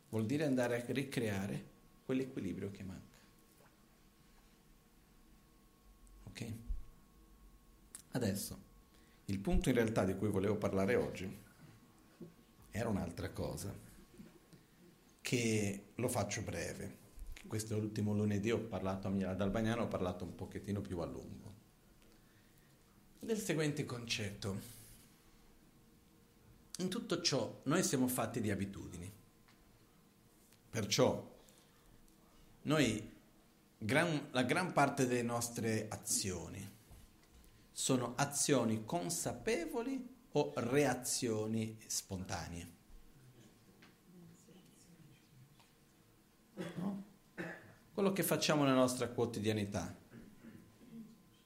[0.10, 1.66] vuol dire andare a ricreare
[2.04, 3.18] quell'equilibrio che manca.
[6.26, 6.54] Ok?
[8.12, 8.69] Adesso,
[9.30, 11.38] il punto in realtà di cui volevo parlare oggi
[12.72, 13.74] era un'altra cosa,
[15.22, 17.00] che lo faccio breve
[17.50, 21.54] questo ultimo lunedì ho parlato a Milano d'Albagnano, ho parlato un pochettino più a lungo.
[23.20, 24.78] Del seguente concetto.
[26.78, 29.12] In tutto ciò noi siamo fatti di abitudini.
[30.70, 31.38] Perciò
[32.62, 33.12] noi,
[33.78, 36.78] gran, la gran parte delle nostre azioni
[37.80, 42.72] sono azioni consapevoli o reazioni spontanee.
[46.76, 47.04] No?
[47.94, 49.96] quello che facciamo nella nostra quotidianità.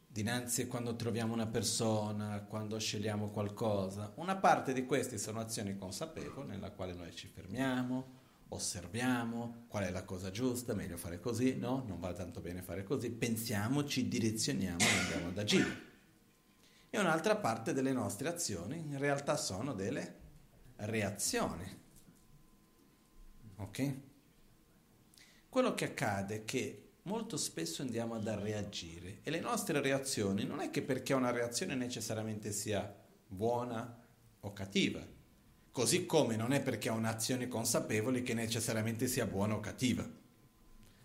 [0.08, 5.78] Dinanzi a quando troviamo una persona, quando scegliamo qualcosa, una parte di queste sono azioni
[5.78, 11.58] consapevoli nella quale noi ci fermiamo, osserviamo qual è la cosa giusta, meglio fare così,
[11.58, 15.93] no, non va tanto bene fare così, pensiamo, ci direzioniamo e andiamo ad agire.
[16.96, 20.22] E un'altra parte delle nostre azioni in realtà sono delle
[20.76, 21.82] reazioni.
[23.56, 23.96] Ok?
[25.54, 30.62] quello che accade è che molto spesso andiamo ad reagire e le nostre reazioni non
[30.62, 32.92] è che perché una reazione necessariamente sia
[33.28, 34.02] buona
[34.40, 35.06] o cattiva,
[35.72, 40.10] così come non è perché ha un'azione consapevole che necessariamente sia buona o cattiva.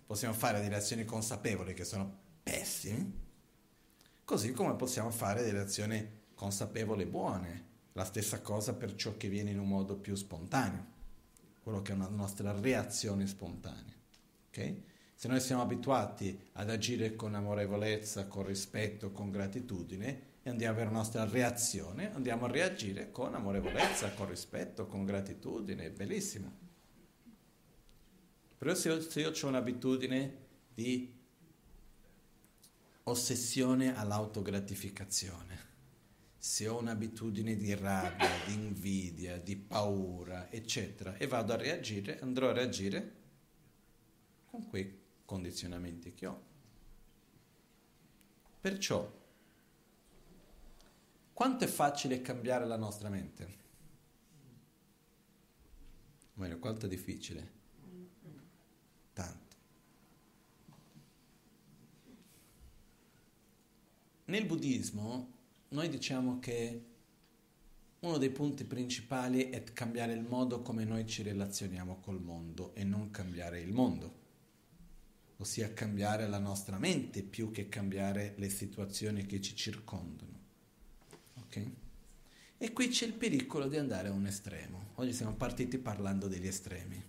[0.07, 2.11] Possiamo fare delle azioni consapevoli che sono
[2.43, 3.13] pessime,
[4.29, 9.53] così come possiamo fare delle azioni consapevoli buone, la stessa cosa per ciò che viene
[9.53, 10.85] in un modo più spontaneo,
[11.63, 13.95] quello che è una nostra reazione spontanea.
[14.49, 14.85] Okay?
[15.15, 20.77] Se noi siamo abituati ad agire con amorevolezza, con rispetto, con gratitudine, e andiamo a
[20.77, 26.53] avere la nostra reazione, andiamo a reagire con amorevolezza, con rispetto, con gratitudine, è bellissimo.
[28.59, 30.37] Però se io, se io ho un'abitudine
[30.75, 31.18] di
[33.09, 35.67] ossessione all'autogratificazione,
[36.39, 42.49] se ho un'abitudine di rabbia, di invidia, di paura, eccetera, e vado a reagire, andrò
[42.49, 43.17] a reagire
[44.47, 46.43] con quei condizionamenti che ho.
[48.61, 49.11] Perciò,
[51.33, 53.57] quanto è facile cambiare la nostra mente?
[56.35, 57.53] O meglio, quanto è difficile?
[59.13, 59.57] Tanto.
[64.29, 65.33] Nel buddismo
[65.69, 66.85] noi diciamo che
[68.01, 72.85] uno dei punti principali è cambiare il modo come noi ci relazioniamo col mondo e
[72.85, 74.19] non cambiare il mondo
[75.41, 80.37] ossia cambiare la nostra mente più che cambiare le situazioni che ci circondano.
[81.43, 81.71] Ok?
[82.59, 84.91] E qui c'è il pericolo di andare a un estremo.
[84.95, 87.03] Oggi siamo partiti parlando degli estremi.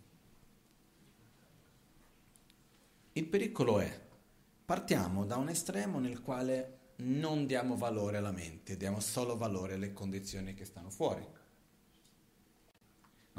[3.14, 4.00] Il pericolo è,
[4.64, 9.94] partiamo da un estremo nel quale non diamo valore alla mente, diamo solo valore alle
[9.94, 11.26] condizioni che stanno fuori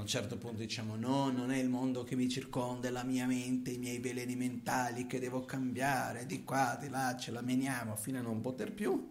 [0.01, 3.05] a un certo punto diciamo no, non è il mondo che mi circonda, è la
[3.05, 7.43] mia mente, i miei veleni mentali che devo cambiare, di qua, di là, ce la
[7.43, 9.11] meniamo fino a non poter più.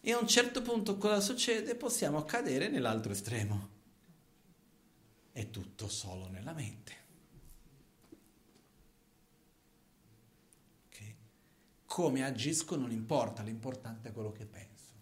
[0.00, 1.74] E a un certo punto cosa succede?
[1.74, 3.68] Possiamo cadere nell'altro estremo.
[5.30, 6.92] È tutto solo nella mente.
[10.86, 11.14] Okay?
[11.96, 14.92] Come agisco non importa, l'importante è quello che penso.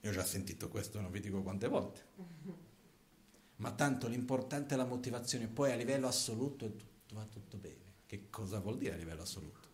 [0.00, 2.04] Io ho già sentito questo, non vi dico quante volte.
[3.56, 8.00] Ma tanto l'importante è la motivazione, poi a livello assoluto tutto, va tutto bene.
[8.04, 9.68] Che cosa vuol dire a livello assoluto?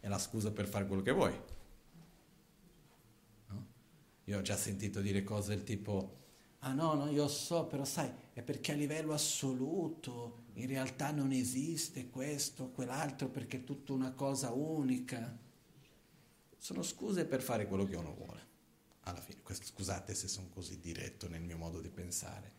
[0.00, 1.40] È la scusa per fare quello che vuoi.
[3.46, 3.66] No?
[4.24, 6.16] Io ho già sentito dire cose del tipo,
[6.58, 11.32] ah no, no, io so, però sai, è perché a livello assoluto in realtà non
[11.32, 15.34] esiste questo, quell'altro, perché è tutta una cosa unica.
[16.58, 18.46] Sono scuse per fare quello che uno vuole.
[19.04, 22.52] Alla fine, scusate se sono così diretto nel mio modo di pensare.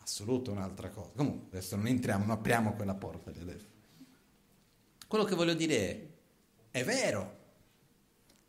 [0.00, 1.12] Assoluto un'altra cosa.
[1.16, 3.32] Comunque, adesso non entriamo, non apriamo quella porta.
[5.08, 5.76] Quello che voglio dire
[6.70, 7.38] è, è vero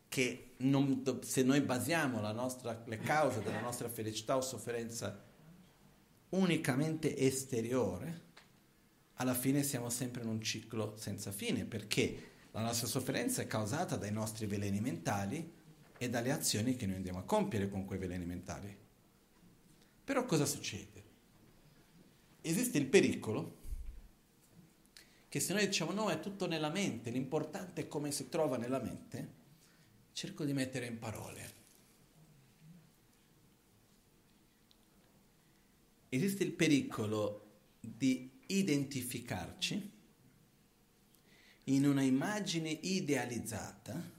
[0.10, 5.25] che non, se noi basiamo nostra, le cause della nostra felicità o sofferenza
[6.30, 8.24] unicamente esteriore,
[9.16, 13.96] alla fine siamo sempre in un ciclo senza fine, perché la nostra sofferenza è causata
[13.96, 15.54] dai nostri veleni mentali
[15.98, 18.76] e dalle azioni che noi andiamo a compiere con quei veleni mentali.
[20.04, 21.04] Però cosa succede?
[22.42, 23.64] Esiste il pericolo
[25.28, 28.80] che se noi diciamo no, è tutto nella mente, l'importante è come si trova nella
[28.80, 29.34] mente,
[30.14, 31.55] cerco di mettere in parole.
[36.16, 37.42] Esiste il pericolo
[37.80, 39.92] di identificarci
[41.66, 44.14] in una immagine idealizzata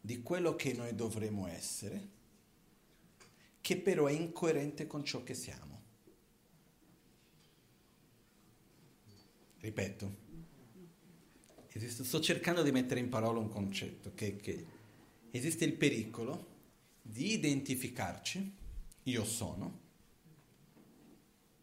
[0.00, 2.08] di quello che noi dovremmo essere,
[3.60, 5.82] che però è incoerente con ciò che siamo.
[9.60, 10.16] Ripeto,
[11.72, 14.66] esiste, sto cercando di mettere in parola un concetto, che, che
[15.30, 16.52] esiste il pericolo
[17.00, 18.52] di identificarci,
[19.04, 19.83] io sono,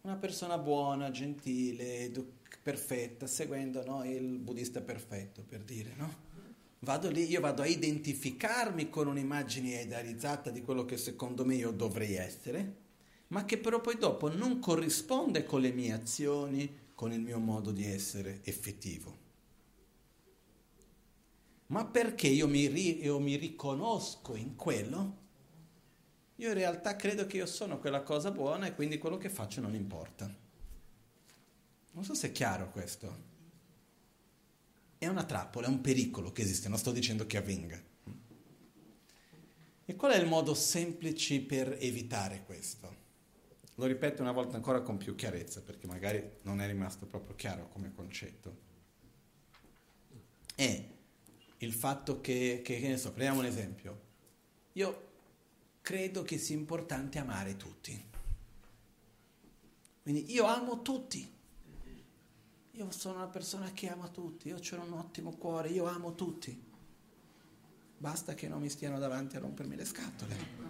[0.01, 6.29] una persona buona, gentile, edu- perfetta, seguendo no, il buddista perfetto, per dire, no?
[6.79, 11.71] Vado lì, io vado a identificarmi con un'immagine idealizzata di quello che secondo me io
[11.71, 12.75] dovrei essere,
[13.27, 17.71] ma che però poi dopo non corrisponde con le mie azioni, con il mio modo
[17.71, 19.19] di essere effettivo.
[21.67, 25.20] Ma perché io mi, ri- io mi riconosco in quello,
[26.41, 29.61] io in realtà credo che io sono quella cosa buona e quindi quello che faccio
[29.61, 30.25] non importa.
[31.91, 33.29] Non so se è chiaro questo.
[34.97, 37.79] È una trappola, è un pericolo che esiste, non sto dicendo che avvenga.
[39.85, 42.95] E qual è il modo semplice per evitare questo?
[43.75, 47.67] Lo ripeto una volta ancora con più chiarezza, perché magari non è rimasto proprio chiaro
[47.69, 48.57] come concetto.
[50.55, 50.89] È
[51.57, 54.09] il fatto che, che, che ne so, prendiamo un esempio.
[54.73, 55.09] Io
[55.81, 58.09] credo che sia importante amare tutti.
[60.01, 61.39] Quindi io amo tutti.
[62.71, 66.69] Io sono una persona che ama tutti, io ho un ottimo cuore, io amo tutti.
[67.97, 70.69] Basta che non mi stiano davanti a rompermi le scatole.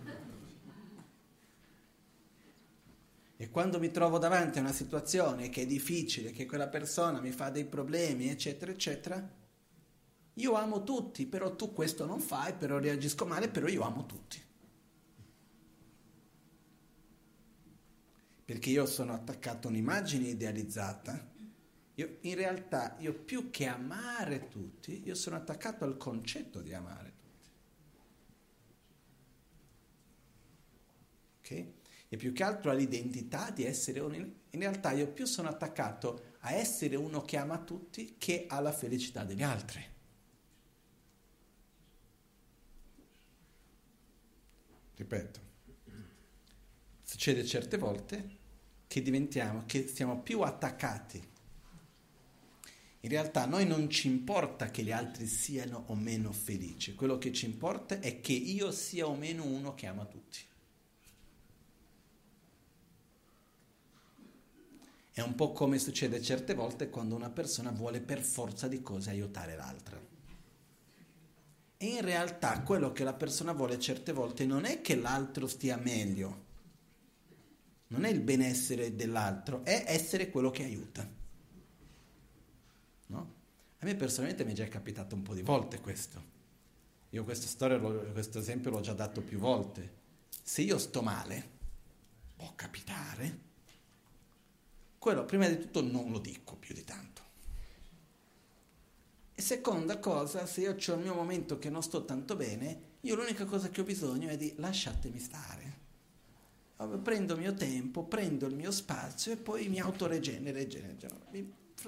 [3.38, 7.32] E quando mi trovo davanti a una situazione che è difficile, che quella persona mi
[7.32, 9.40] fa dei problemi, eccetera, eccetera,
[10.34, 14.50] io amo tutti, però tu questo non fai, però reagisco male, però io amo tutti.
[18.52, 21.32] Perché io sono attaccato a un'immagine idealizzata.
[21.96, 27.14] Io, in realtà, io più che amare tutti, io sono attaccato al concetto di amare
[27.18, 27.50] tutti.
[31.38, 31.66] Ok?
[32.10, 34.16] E più che altro all'identità di essere uno.
[34.16, 39.24] In realtà io più sono attaccato a essere uno che ama tutti che alla felicità
[39.24, 39.82] degli altri.
[44.96, 45.40] Ripeto,
[47.02, 48.40] succede certe volte
[48.92, 51.30] che diventiamo, che siamo più attaccati.
[53.00, 57.18] In realtà a noi non ci importa che gli altri siano o meno felici, quello
[57.18, 60.40] che ci importa è che io sia o meno uno che ama tutti.
[65.14, 69.10] È un po' come succede certe volte quando una persona vuole per forza di cose
[69.10, 69.98] aiutare l'altra.
[71.78, 75.78] E in realtà quello che la persona vuole certe volte non è che l'altro stia
[75.78, 76.50] meglio,
[77.92, 81.08] non è il benessere dell'altro, è essere quello che aiuta.
[83.08, 83.34] No?
[83.80, 86.40] A me personalmente mi è già capitato un po' di volte questo.
[87.10, 90.00] Io questa storia, questo esempio l'ho già dato più volte.
[90.42, 91.50] Se io sto male,
[92.38, 93.40] può capitare,
[94.98, 97.22] quello prima di tutto non lo dico più di tanto.
[99.34, 103.16] E seconda cosa, se io ho il mio momento che non sto tanto bene, io
[103.16, 105.71] l'unica cosa che ho bisogno è di lasciatemi stare
[106.88, 110.60] prendo il mio tempo, prendo il mio spazio e poi mi autoregenero.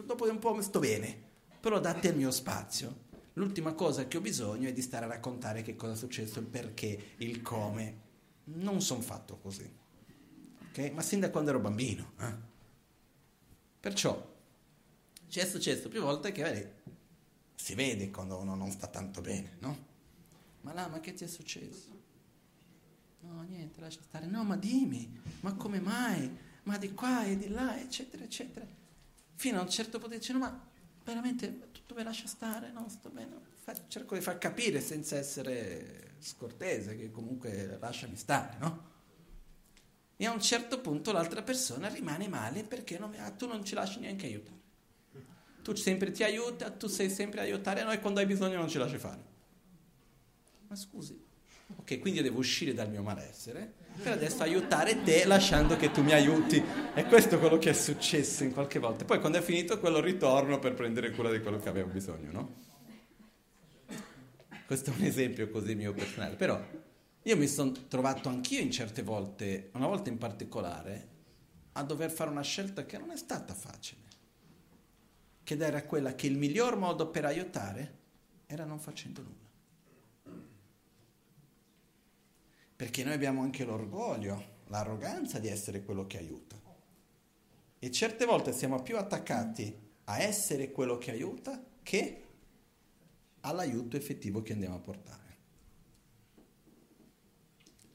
[0.05, 1.17] Dopo un po' sto bene,
[1.59, 3.01] però date il mio spazio.
[3.33, 6.45] l'ultima cosa che ho bisogno è di stare a raccontare che cosa è successo, il
[6.45, 8.01] perché, il come.
[8.45, 9.69] Non sono fatto così.
[10.69, 10.91] Okay?
[10.91, 12.13] Ma sin da quando ero bambino.
[12.19, 12.35] Eh?
[13.79, 14.31] Perciò
[15.27, 16.67] ci è successo più volte che vedi,
[17.55, 19.91] si vede quando uno non sta tanto bene, no?
[20.61, 21.92] Ma là, ma che ti è successo?
[23.23, 24.25] No, niente, lascia stare.
[24.25, 26.29] No, ma dimmi, ma come mai?
[26.63, 28.65] Ma di qua e di là, eccetera, eccetera.
[29.35, 30.71] Fino a un certo punto dice, ma
[31.03, 33.51] veramente tutto mi lascia stare, no, sto bene.
[33.87, 38.91] Cerco di far capire senza essere scortese, che comunque lasciami stare, no?
[40.17, 43.73] E a un certo punto l'altra persona rimane male perché non, ah, tu non ci
[43.73, 44.61] lasci neanche aiutare.
[45.61, 48.77] Tu sempre ti aiuta, tu sei sempre a aiutare noi quando hai bisogno non ci
[48.77, 49.31] lasci fare.
[50.67, 51.22] Ma scusi,
[51.93, 56.13] ok, quindi devo uscire dal mio malessere per adesso aiutare te lasciando che tu mi
[56.13, 56.61] aiuti.
[56.93, 59.05] E questo è quello che è successo in qualche volta.
[59.05, 62.55] Poi quando è finito quello ritorno per prendere cura di quello che avevo bisogno, no?
[64.65, 66.59] Questo è un esempio così mio personale, però
[67.21, 71.09] io mi sono trovato anch'io in certe volte, una volta in particolare,
[71.73, 74.01] a dover fare una scelta che non è stata facile,
[75.43, 77.99] che era quella che il miglior modo per aiutare
[78.47, 79.52] era non facendo nulla.
[82.83, 86.59] Perché noi abbiamo anche l'orgoglio, l'arroganza di essere quello che aiuta.
[87.79, 89.73] E certe volte siamo più attaccati
[90.03, 92.25] a essere quello che aiuta che
[93.39, 95.37] all'aiuto effettivo che andiamo a portare.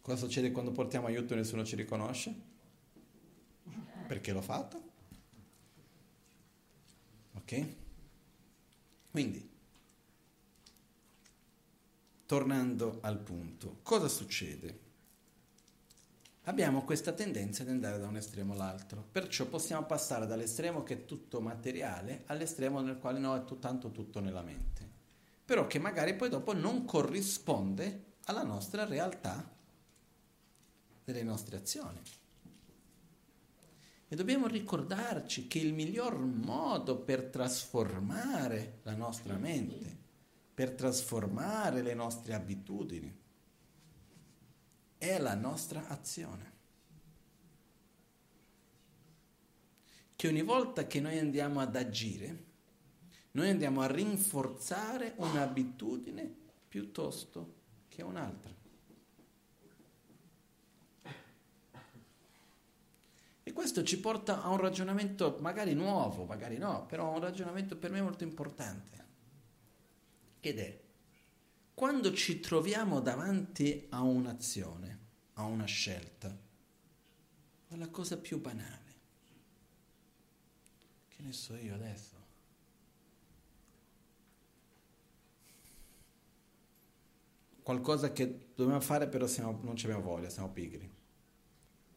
[0.01, 2.35] Cosa succede quando portiamo aiuto e nessuno ci riconosce?
[4.07, 4.83] Perché l'ho fatto?
[7.35, 7.67] Ok?
[9.11, 9.51] Quindi,
[12.29, 14.81] tornando al punto, cosa succede?
[16.43, 21.05] Abbiamo questa tendenza ad andare da un estremo all'altro, perciò possiamo passare dall'estremo che è
[21.07, 24.87] tutto materiale all'estremo nel quale no, è tanto tutto nella mente,
[25.43, 29.51] però che magari poi dopo non corrisponde alla nostra realtà
[31.05, 32.03] delle nostre azioni.
[34.07, 39.98] E dobbiamo ricordarci che il miglior modo per trasformare la nostra mente,
[40.59, 43.17] per trasformare le nostre abitudini,
[44.99, 46.53] è la nostra azione.
[50.17, 52.45] Che ogni volta che noi andiamo ad agire,
[53.31, 56.29] noi andiamo a rinforzare un'abitudine
[56.67, 57.55] piuttosto
[57.87, 58.53] che un'altra.
[63.45, 67.93] E questo ci porta a un ragionamento magari nuovo, magari no, però un ragionamento per
[67.93, 69.07] me molto importante.
[70.41, 70.81] Ed è,
[71.75, 74.99] quando ci troviamo davanti a un'azione,
[75.35, 76.37] a una scelta,
[77.69, 78.87] è la cosa più banale.
[81.09, 82.17] Che ne so io adesso?
[87.63, 90.97] Qualcosa che dobbiamo fare però siamo, non ci abbiamo voglia, siamo pigri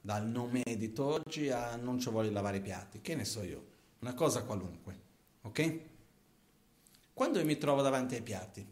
[0.01, 3.65] dal non medito oggi a non ci voglio lavare i piatti, che ne so io,
[3.99, 4.99] una cosa qualunque,
[5.41, 5.79] ok?
[7.13, 8.65] Quando io mi trovo davanti ai piatti,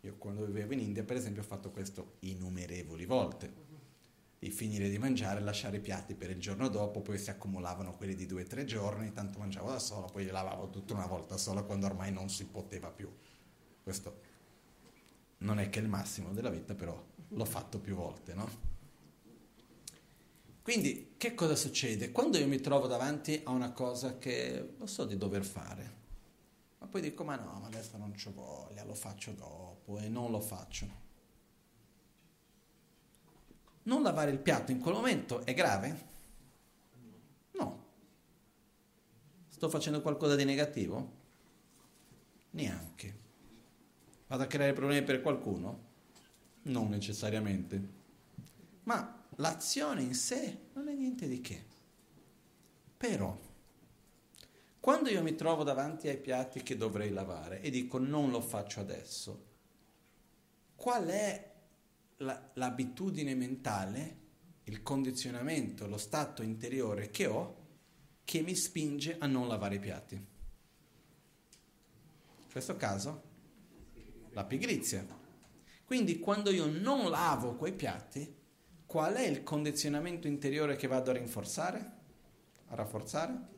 [0.00, 3.62] io quando vivevo in India per esempio ho fatto questo innumerevoli volte,
[4.38, 8.14] di finire di mangiare lasciare i piatti per il giorno dopo, poi si accumulavano quelli
[8.14, 11.38] di due o tre giorni, tanto mangiavo da solo, poi li lavavo tutta una volta
[11.38, 13.10] sola quando ormai non si poteva più.
[13.82, 14.20] Questo
[15.38, 18.72] non è che il massimo della vita, però l'ho fatto più volte, no?
[20.62, 22.10] Quindi che cosa succede?
[22.10, 26.02] Quando io mi trovo davanti a una cosa che lo so di dover fare,
[26.84, 30.30] ma poi dico ma no, ma adesso non ci voglia, lo faccio dopo e non
[30.30, 31.02] lo faccio.
[33.84, 36.08] Non lavare il piatto in quel momento è grave?
[37.52, 37.84] No.
[39.48, 41.22] Sto facendo qualcosa di negativo?
[42.50, 43.18] Neanche.
[44.26, 45.92] Vado a creare problemi per qualcuno?
[46.64, 47.88] Non necessariamente.
[48.82, 51.64] Ma l'azione in sé non è niente di che.
[52.94, 53.38] Però,
[54.84, 58.80] quando io mi trovo davanti ai piatti che dovrei lavare e dico non lo faccio
[58.80, 59.44] adesso,
[60.76, 61.52] qual è
[62.18, 64.16] la, l'abitudine mentale,
[64.64, 67.62] il condizionamento, lo stato interiore che ho
[68.24, 70.16] che mi spinge a non lavare i piatti?
[70.16, 70.22] In
[72.52, 73.22] questo caso,
[74.32, 75.02] la pigrizia.
[75.86, 78.36] Quindi quando io non lavo quei piatti,
[78.84, 81.92] qual è il condizionamento interiore che vado a rinforzare?
[82.66, 83.53] A rafforzare?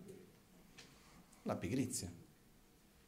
[1.46, 2.12] La pigrizia.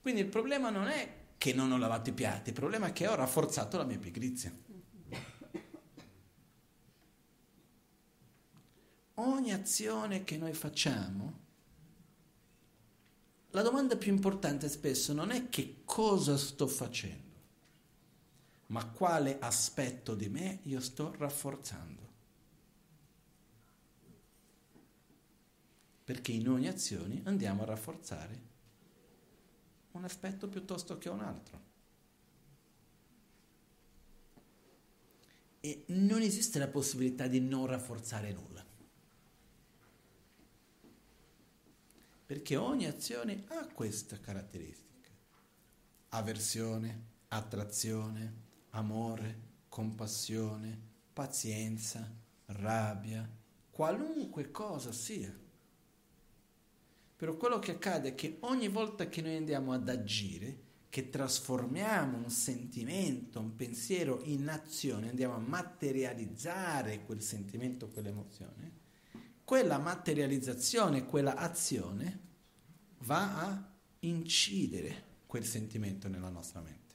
[0.01, 3.07] Quindi il problema non è che non ho lavato i piatti, il problema è che
[3.07, 4.57] ho rafforzato la mia pigrizia.
[9.14, 11.47] Ogni azione che noi facciamo
[13.53, 17.34] la domanda più importante spesso non è che cosa sto facendo,
[18.66, 22.08] ma quale aspetto di me io sto rafforzando.
[26.09, 28.41] Perché in ogni azione andiamo a rafforzare
[29.91, 31.61] un aspetto piuttosto che un altro.
[35.61, 38.65] E non esiste la possibilità di non rafforzare nulla.
[42.25, 45.11] Perché ogni azione ha questa caratteristica.
[46.09, 48.35] Aversione, attrazione,
[48.71, 50.81] amore, compassione,
[51.13, 52.11] pazienza,
[52.47, 53.29] rabbia,
[53.69, 55.47] qualunque cosa sia.
[57.19, 60.57] Però quello che accade è che ogni volta che noi andiamo ad agire,
[60.89, 68.73] che trasformiamo un sentimento, un pensiero in azione, andiamo a materializzare quel sentimento, quell'emozione,
[69.43, 72.21] quella materializzazione, quella azione
[72.99, 73.69] va a
[74.01, 76.95] incidere quel sentimento nella nostra mente,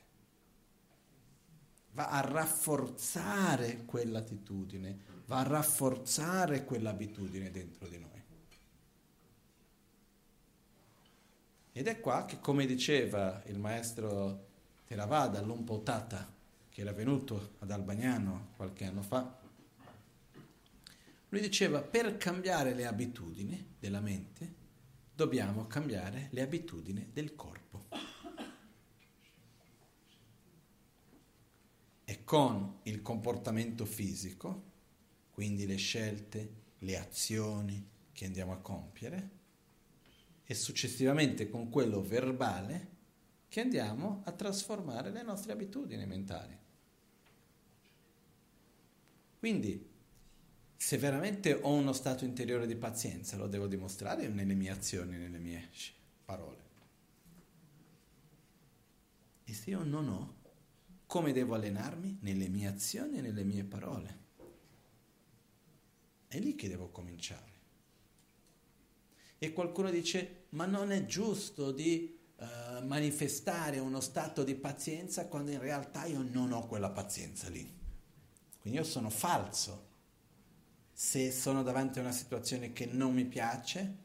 [1.92, 8.13] va a rafforzare quell'attitudine, va a rafforzare quell'abitudine dentro di noi.
[11.76, 14.50] Ed è qua che, come diceva il maestro
[14.86, 16.32] Theravada, Lumpotata,
[16.70, 19.40] che era venuto ad Albagnano qualche anno fa,
[21.30, 24.54] lui diceva, per cambiare le abitudini della mente,
[25.16, 27.88] dobbiamo cambiare le abitudini del corpo.
[32.06, 34.72] E con il comportamento fisico,
[35.32, 39.42] quindi le scelte, le azioni che andiamo a compiere,
[40.54, 42.92] e successivamente con quello verbale,
[43.50, 46.56] che andiamo a trasformare le nostre abitudini mentali.
[49.40, 49.90] Quindi
[50.78, 55.40] se veramente ho uno stato interiore di pazienza, lo devo dimostrare nelle mie azioni, nelle
[55.40, 55.70] mie
[56.24, 56.62] parole.
[59.44, 60.36] E se io non ho,
[61.08, 62.20] come devo allenarmi?
[62.22, 64.20] Nelle mie azioni e nelle mie parole.
[66.28, 67.52] È lì che devo cominciare.
[69.44, 75.52] E qualcuno dice, ma non è giusto di uh, manifestare uno stato di pazienza quando
[75.52, 77.82] in realtà io non ho quella pazienza lì.
[78.62, 79.92] Quindi io sono falso
[80.92, 83.98] se sono davanti a una situazione che non mi piace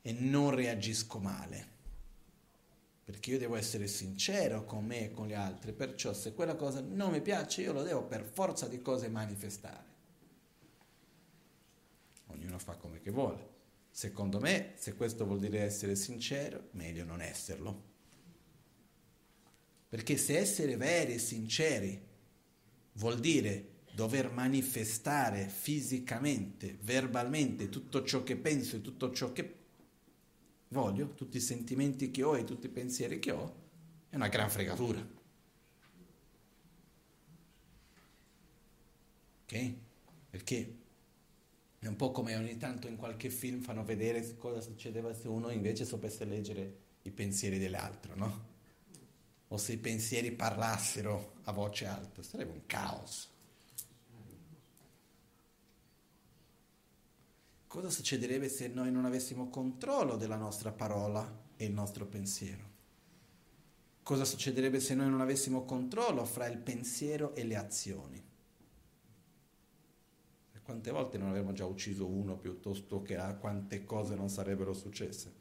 [0.00, 1.68] e non reagisco male.
[3.04, 6.80] Perché io devo essere sincero con me e con gli altri, perciò se quella cosa
[6.80, 9.88] non mi piace io lo devo per forza di cose manifestare.
[12.28, 13.58] Ognuno fa come che vuole.
[13.90, 17.88] Secondo me, se questo vuol dire essere sincero, meglio non esserlo.
[19.88, 22.00] Perché se essere veri e sinceri
[22.92, 29.56] vuol dire dover manifestare fisicamente, verbalmente tutto ciò che penso e tutto ciò che
[30.68, 33.54] voglio, tutti i sentimenti che ho e tutti i pensieri che ho,
[34.08, 35.04] è una gran fregatura.
[39.42, 39.74] Ok?
[40.30, 40.79] Perché
[41.80, 45.48] è un po' come ogni tanto in qualche film fanno vedere cosa succedeva se uno
[45.48, 48.48] invece sapesse leggere i pensieri dell'altro, no?
[49.48, 53.28] O se i pensieri parlassero a voce alta, sarebbe un caos.
[57.66, 62.68] Cosa succederebbe se noi non avessimo controllo della nostra parola e il nostro pensiero?
[64.02, 68.29] Cosa succederebbe se noi non avessimo controllo fra il pensiero e le azioni?
[70.70, 75.34] Quante volte non avremmo già ucciso uno piuttosto che a quante cose non sarebbero successe?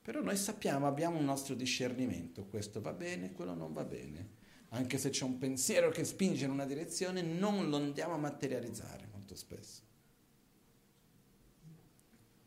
[0.00, 4.28] Però noi sappiamo, abbiamo un nostro discernimento, questo va bene, quello non va bene.
[4.70, 9.08] Anche se c'è un pensiero che spinge in una direzione, non lo andiamo a materializzare
[9.12, 9.82] molto spesso.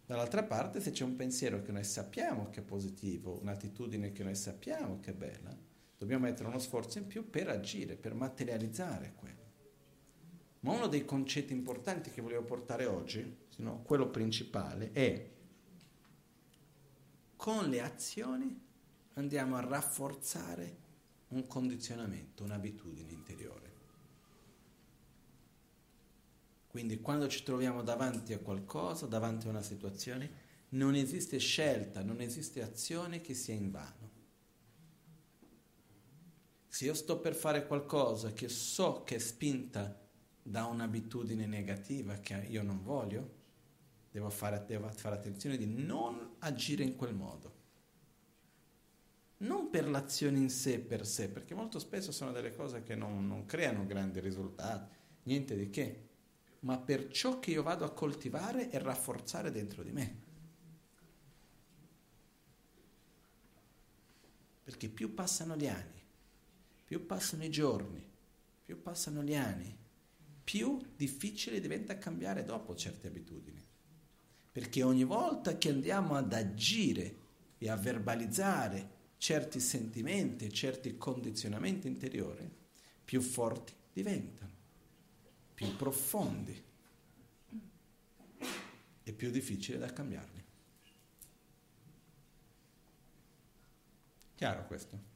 [0.04, 4.36] Dall'altra parte, se c'è un pensiero che noi sappiamo che è positivo, un'attitudine che noi
[4.36, 5.56] sappiamo che è bella,
[5.96, 9.43] dobbiamo mettere uno sforzo in più per agire, per materializzare quello.
[10.64, 15.30] Ma uno dei concetti importanti che volevo portare oggi, no, quello principale, è
[17.36, 18.62] con le azioni
[19.16, 20.78] andiamo a rafforzare
[21.30, 23.72] un condizionamento, un'abitudine interiore.
[26.68, 32.22] Quindi quando ci troviamo davanti a qualcosa, davanti a una situazione, non esiste scelta, non
[32.22, 34.12] esiste azione che sia in vano.
[36.68, 40.03] Se io sto per fare qualcosa che so che è spinta
[40.44, 43.42] da un'abitudine negativa che io non voglio,
[44.12, 47.62] devo fare, devo fare attenzione di non agire in quel modo.
[49.38, 53.26] Non per l'azione in sé per sé, perché molto spesso sono delle cose che non,
[53.26, 56.12] non creano grandi risultati, niente di che
[56.64, 60.22] ma per ciò che io vado a coltivare e rafforzare dentro di me.
[64.64, 66.02] Perché più passano gli anni,
[66.86, 68.02] più passano i giorni,
[68.64, 69.78] più passano gli anni,
[70.44, 73.62] più difficile diventa cambiare dopo certe abitudini.
[74.52, 77.22] Perché ogni volta che andiamo ad agire
[77.58, 82.50] e a verbalizzare certi sentimenti, certi condizionamenti interiori,
[83.04, 84.52] più forti diventano,
[85.54, 86.64] più profondi
[89.04, 90.44] e più difficile da cambiarli.
[94.36, 95.13] Chiaro questo?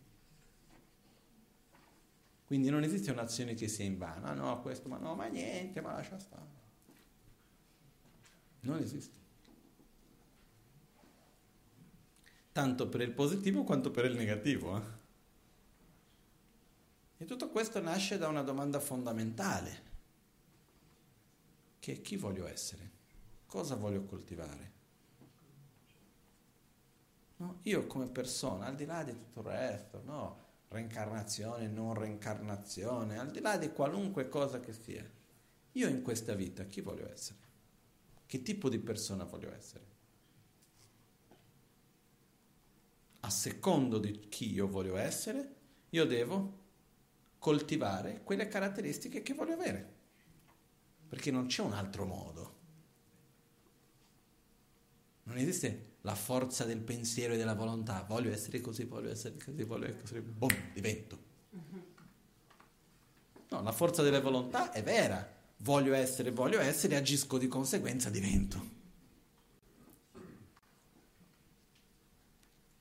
[2.47, 5.81] Quindi non esiste un'azione che sia in vano, ah, no, questo, ma no, ma niente,
[5.81, 6.65] ma lascia stare.
[8.61, 9.17] Non esiste.
[12.53, 14.77] Tanto per il positivo quanto per il negativo.
[14.77, 14.81] Eh?
[17.17, 19.83] E tutto questo nasce da una domanda fondamentale,
[21.79, 22.91] che è chi voglio essere?
[23.45, 24.71] Cosa voglio coltivare?
[27.37, 27.59] No?
[27.63, 30.45] Io come persona, al di là di tutto il resto, no?
[30.69, 35.09] Reincarnazione, non reincarnazione, al di là di qualunque cosa che sia,
[35.73, 37.39] io in questa vita chi voglio essere?
[38.25, 39.85] Che tipo di persona voglio essere?
[43.21, 45.55] A secondo di chi io voglio essere,
[45.89, 46.65] io devo
[47.39, 49.95] coltivare quelle caratteristiche che voglio avere,
[51.07, 52.55] perché non c'è un altro modo.
[55.23, 58.05] Non esiste la forza del pensiero e della volontà.
[58.07, 60.21] Voglio essere così, voglio essere così, voglio essere così.
[60.21, 61.25] Boom, divento.
[63.49, 65.35] No, la forza della volontà è vera.
[65.57, 68.75] Voglio essere, voglio essere, agisco di conseguenza, divento.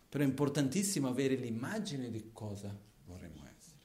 [0.08, 3.80] Però è importantissimo avere l'immagine di cosa vorremmo essere.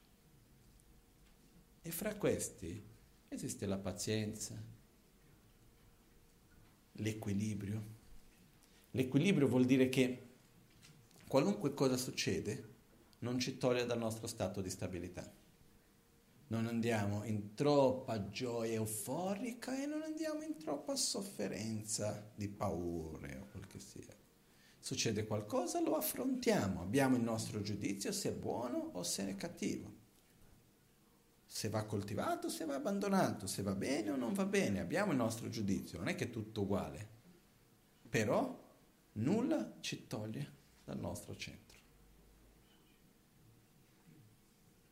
[1.81, 2.79] E fra questi
[3.27, 4.55] esiste la pazienza,
[6.91, 7.99] l'equilibrio
[8.91, 10.29] L'equilibrio vuol dire che
[11.27, 12.69] qualunque cosa succede
[13.19, 15.31] non ci toglie dal nostro stato di stabilità.
[16.47, 23.47] Non andiamo in troppa gioia euforica e non andiamo in troppa sofferenza di paure o
[23.51, 24.13] quel che sia.
[24.77, 29.99] Succede qualcosa, lo affrontiamo, abbiamo il nostro giudizio se è buono o se è cattivo.
[31.45, 35.17] Se va coltivato, se va abbandonato, se va bene o non va bene, abbiamo il
[35.17, 37.07] nostro giudizio, non è che è tutto uguale.
[38.09, 38.60] Però
[39.13, 41.77] nulla ci toglie dal nostro centro.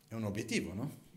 [0.08, 1.08] È un obiettivo, no?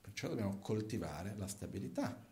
[0.00, 2.22] Perciò dobbiamo coltivare la stabilità.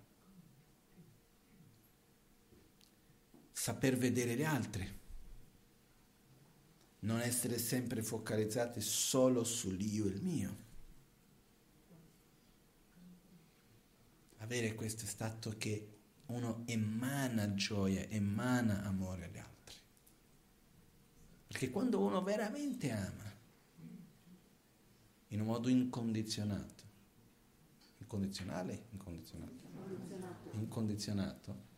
[3.51, 5.01] Saper vedere gli altri.
[7.01, 10.57] Non essere sempre focalizzati solo sull'io e il mio.
[14.39, 15.92] Avere questo stato che
[16.33, 19.77] uno emana gioia, emana amore agli altri.
[21.47, 23.31] Perché quando uno veramente ama,
[25.29, 26.85] in un modo incondizionato,
[27.99, 29.69] incondizionale, incondizionato,
[30.53, 31.71] incondizionato,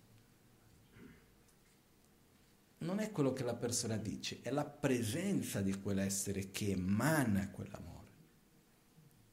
[2.78, 7.92] non è quello che la persona dice, è la presenza di quell'essere che emana quell'amore.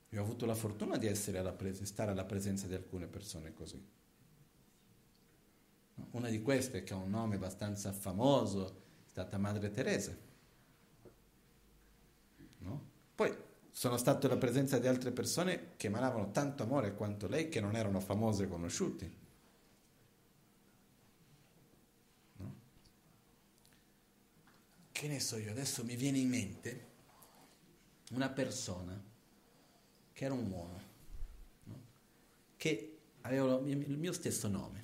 [0.10, 3.82] Io ho avuto la fortuna di alla pres- stare alla presenza di alcune persone così.
[6.12, 8.68] Una di queste, che ha un nome abbastanza famoso,
[9.06, 10.16] è stata Madre Teresa.
[12.60, 12.90] No?
[13.16, 13.36] Poi
[13.72, 17.76] sono stato alla presenza di altre persone che emanavano tanto amore quanto lei, che non
[17.76, 19.18] erano famose e conosciuti.
[22.38, 22.56] No?
[24.92, 26.90] Che ne so io, adesso mi viene in mente
[28.12, 29.02] una persona
[30.12, 30.82] che era un uomo,
[31.64, 31.82] no?
[32.58, 34.81] che aveva il mio stesso nome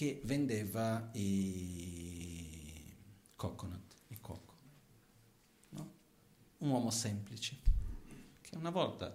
[0.00, 2.90] che vendeva i
[3.36, 4.54] coconut, il cocco.
[5.68, 5.92] No?
[6.56, 7.58] Un uomo semplice,
[8.40, 9.14] che una volta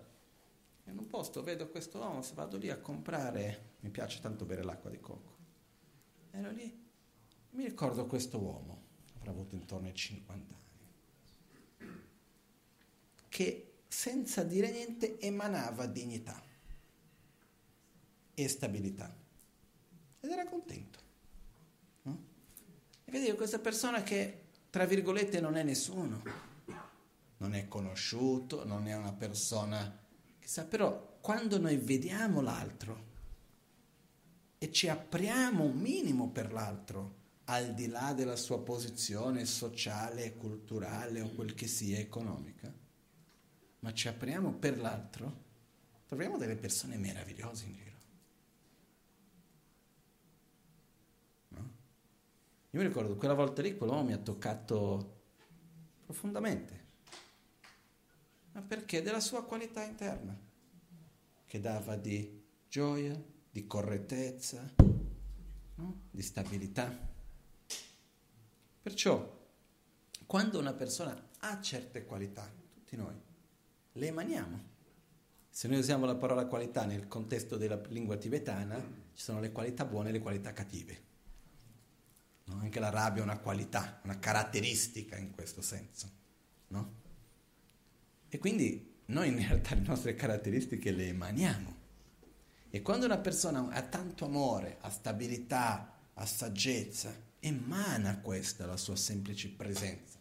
[0.84, 4.62] in un posto vedo questo uomo, se vado lì a comprare, mi piace tanto bere
[4.62, 5.36] l'acqua di cocco.
[6.30, 6.72] Ero lì,
[7.54, 8.84] mi ricordo questo uomo,
[9.16, 10.54] avrà avuto intorno ai 50
[11.80, 12.00] anni,
[13.28, 16.40] che senza dire niente emanava dignità
[18.36, 19.24] e stabilità
[20.26, 21.00] ed era contento.
[22.04, 22.24] No?
[23.06, 26.22] E vedevo questa persona che, tra virgolette, non è nessuno,
[27.38, 30.00] non è conosciuto, non è una persona,
[30.40, 33.14] chissà, però quando noi vediamo l'altro
[34.58, 41.22] e ci apriamo un minimo per l'altro, al di là della sua posizione sociale, culturale
[41.22, 42.74] o quel che sia economica,
[43.80, 45.44] ma ci apriamo per l'altro,
[46.08, 47.95] troviamo delle persone meravigliose in giro.
[52.76, 55.22] Io mi ricordo quella volta lì, quell'uomo mi ha toccato
[56.06, 56.84] profondamente.
[58.52, 59.02] Ma perché?
[59.02, 60.38] Della sua qualità interna,
[61.46, 63.18] che dava di gioia,
[63.50, 64.70] di correttezza,
[65.76, 66.02] no?
[66.12, 66.94] di stabilità.
[68.82, 69.48] Perciò,
[70.26, 73.16] quando una persona ha certe qualità, tutti noi,
[73.94, 74.64] le emaniamo.
[75.48, 78.76] Se noi usiamo la parola qualità nel contesto della lingua tibetana,
[79.14, 81.14] ci sono le qualità buone e le qualità cattive.
[82.46, 82.60] No?
[82.60, 86.10] Anche la rabbia è una qualità, una caratteristica in questo senso.
[86.68, 86.94] No?
[88.30, 91.84] E quindi noi in realtà le nostre caratteristiche le emaniamo.
[92.70, 98.96] E quando una persona ha tanto amore, ha stabilità, ha saggezza, emana questa la sua
[98.96, 100.18] semplice presenza.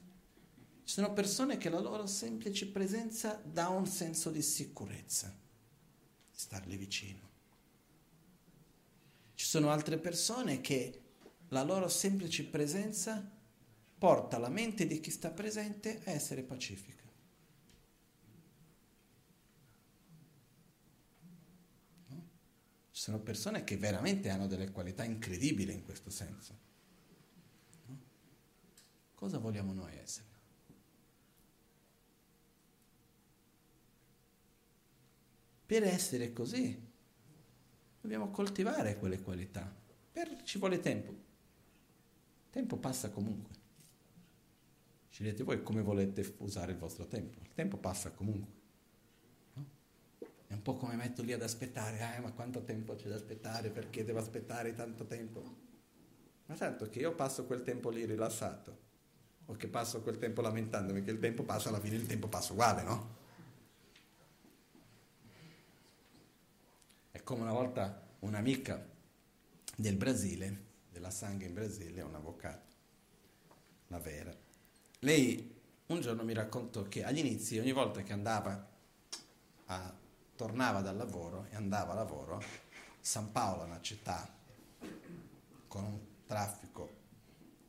[0.85, 5.35] Ci sono persone che la loro semplice presenza dà un senso di sicurezza,
[6.31, 7.33] stargli vicino.
[9.35, 11.04] Ci sono altre persone che
[11.49, 13.31] la loro semplice presenza
[13.99, 17.03] porta la mente di chi sta presente a essere pacifica.
[22.95, 26.59] Ci sono persone che veramente hanno delle qualità incredibili in questo senso.
[27.87, 28.01] No?
[29.15, 30.29] Cosa vogliamo noi essere?
[35.67, 36.93] Per essere così
[38.01, 39.75] dobbiamo coltivare quelle qualità.
[40.13, 41.24] Per, ci vuole tempo.
[42.55, 43.53] Tempo passa comunque.
[45.09, 47.41] Scegliete voi come volete usare il vostro tempo.
[47.43, 48.53] Il tempo passa comunque.
[50.47, 53.71] È un po' come metto lì ad aspettare, eh, ma quanto tempo c'è da aspettare,
[53.71, 55.57] perché devo aspettare tanto tempo?
[56.47, 58.79] Ma tanto che io passo quel tempo lì rilassato,
[59.47, 62.53] o che passo quel tempo lamentandomi, che il tempo passa, alla fine il tempo passa
[62.53, 63.17] uguale, no?
[67.11, 68.87] È come una volta un'amica
[69.75, 72.73] del Brasile, della sangue in Brasile, un avvocato,
[73.89, 74.33] la vera.
[75.01, 75.53] Lei
[75.87, 78.71] un giorno mi raccontò che agli inizi, ogni volta che andava
[79.67, 79.95] a
[80.37, 82.43] tornava dal lavoro e andava a lavoro,
[83.01, 84.33] San Paolo è una città
[85.67, 87.03] con un traffico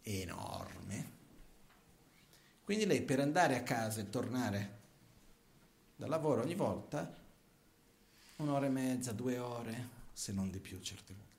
[0.02, 1.12] enorme,
[2.64, 4.80] quindi lei per andare a casa e tornare
[5.96, 7.12] dal lavoro ogni volta,
[8.38, 11.35] un'ora e mezza, due ore, se non di più certe volte.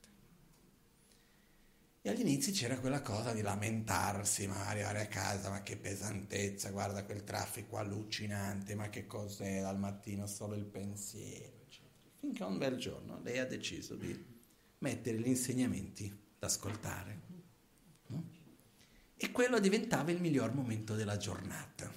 [2.06, 7.02] E agli c'era quella cosa di lamentarsi, ma arrivare a casa, ma che pesantezza, guarda
[7.02, 12.12] quel traffico allucinante, ma che cos'è dal mattino solo il pensiero, eccetera.
[12.14, 14.16] Finché un bel giorno lei ha deciso di
[14.78, 17.22] mettere gli insegnamenti da ascoltare.
[19.16, 21.92] E quello diventava il miglior momento della giornata.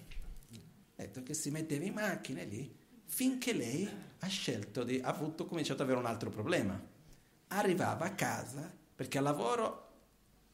[0.96, 3.88] Detto che si metteva in macchina lì, finché lei
[4.18, 6.84] ha scelto di, ha avuto, cominciato ad avere un altro problema.
[7.50, 9.89] Arrivava a casa perché al lavoro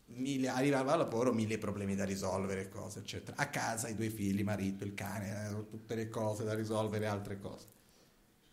[0.08, 3.38] mille, arrivava al lavoro, mille problemi da risolvere, cose, eccetera.
[3.38, 7.08] A casa i due figli, il marito, il cane, eh, tutte le cose da risolvere,
[7.08, 7.74] altre cose.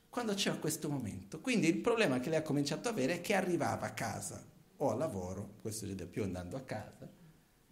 [0.08, 1.40] Quando c'era questo momento.
[1.40, 4.44] Quindi il problema che lei ha cominciato ad avere è che arrivava a casa
[4.76, 7.08] o al lavoro, questo succede più andando a casa,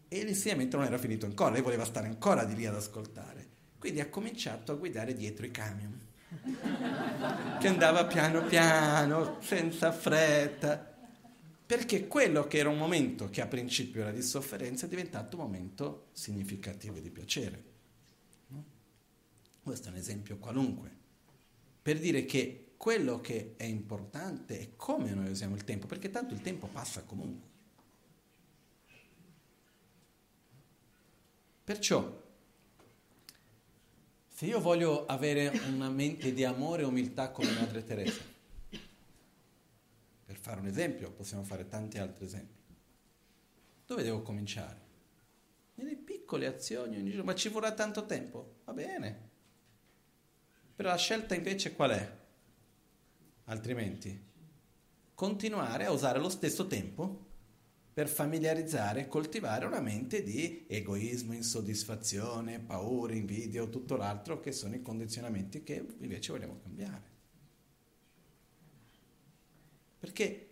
[0.09, 3.49] e l'insegnamento non era finito ancora, lei voleva stare ancora di lì ad ascoltare.
[3.79, 6.01] Quindi ha cominciato a guidare dietro i camion,
[7.61, 10.90] che andava piano piano, senza fretta,
[11.71, 15.45] perché quello che era un momento che a principio era di sofferenza è diventato un
[15.45, 17.63] momento significativo di piacere.
[19.63, 20.91] Questo è un esempio qualunque,
[21.81, 26.35] per dire che quello che è importante è come noi usiamo il tempo, perché tanto
[26.35, 27.49] il tempo passa comunque.
[31.63, 32.21] Perciò,
[34.29, 38.30] se io voglio avere una mente di amore e umiltà come Madre Teresa,
[40.31, 42.63] per fare un esempio, possiamo fare tanti altri esempi.
[43.85, 44.79] Dove devo cominciare?
[45.75, 48.61] Nelle piccole azioni ogni giorno, ma ci vorrà tanto tempo?
[48.65, 49.29] Va bene.
[50.77, 52.19] Però la scelta invece qual è?
[53.47, 54.25] Altrimenti,
[55.17, 57.27] continuare a usare lo stesso tempo
[57.93, 64.53] per familiarizzare e coltivare una mente di egoismo, insoddisfazione, paura, invidia o tutto l'altro che
[64.53, 67.19] sono i condizionamenti che invece vogliamo cambiare.
[70.01, 70.49] Perché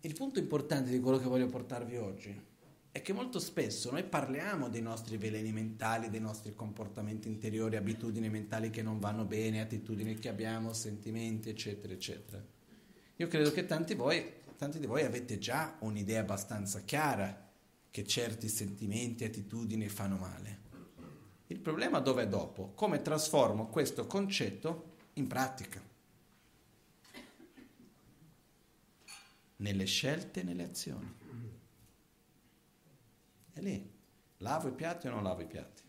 [0.00, 2.46] il punto importante di quello che voglio portarvi oggi
[2.90, 8.30] è che molto spesso noi parliamo dei nostri veleni mentali, dei nostri comportamenti interiori, abitudini
[8.30, 12.42] mentali che non vanno bene, attitudini che abbiamo, sentimenti, eccetera, eccetera.
[13.16, 14.24] Io credo che tanti, voi,
[14.56, 17.50] tanti di voi avete già un'idea abbastanza chiara
[17.90, 20.58] che certi sentimenti attitudini fanno male.
[21.48, 22.72] Il problema dove è dopo?
[22.74, 25.87] Come trasformo questo concetto in pratica?
[29.58, 31.14] Nelle scelte e nelle azioni.
[33.52, 33.96] È lì.
[34.38, 35.82] Lavo i piatti o non lavo i piatti?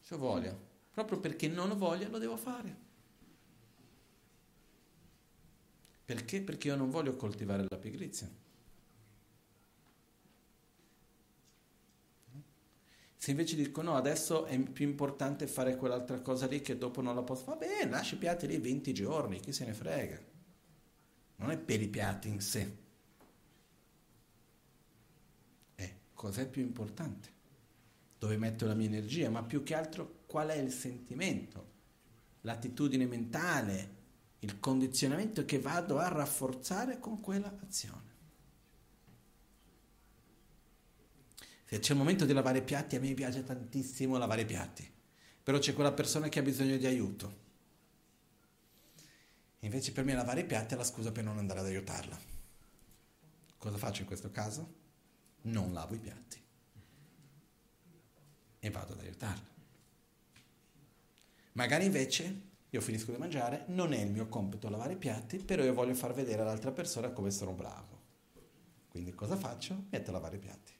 [0.00, 0.56] Se ho voglia.
[0.92, 2.84] Proprio perché non ho voglia lo devo fare.
[6.04, 6.40] Perché?
[6.40, 8.30] Perché io non voglio coltivare la pigrizia.
[13.26, 17.16] Se invece dico no, adesso è più importante fare quell'altra cosa lì che dopo non
[17.16, 20.16] la posso fare, va bene, lasci i piatti lì 20 giorni, chi se ne frega.
[21.38, 22.76] Non è per i piatti in sé.
[25.74, 27.28] È cos'è più importante?
[28.16, 31.70] Dove metto la mia energia, ma più che altro qual è il sentimento,
[32.42, 33.94] l'attitudine mentale,
[34.38, 38.14] il condizionamento che vado a rafforzare con quella azione.
[41.65, 44.88] Se c'è il momento di lavare piatti, a me piace tantissimo lavare piatti,
[45.42, 47.44] però c'è quella persona che ha bisogno di aiuto.
[49.60, 52.18] Invece per me lavare piatti è la scusa per non andare ad aiutarla.
[53.58, 54.74] Cosa faccio in questo caso?
[55.42, 56.44] Non lavo i piatti
[58.60, 59.54] e vado ad aiutarla.
[61.52, 65.62] Magari invece io finisco di mangiare, non è il mio compito lavare i piatti, però
[65.62, 68.02] io voglio far vedere all'altra persona come sono bravo.
[68.88, 69.84] Quindi cosa faccio?
[69.90, 70.75] Metto a lavare i piatti.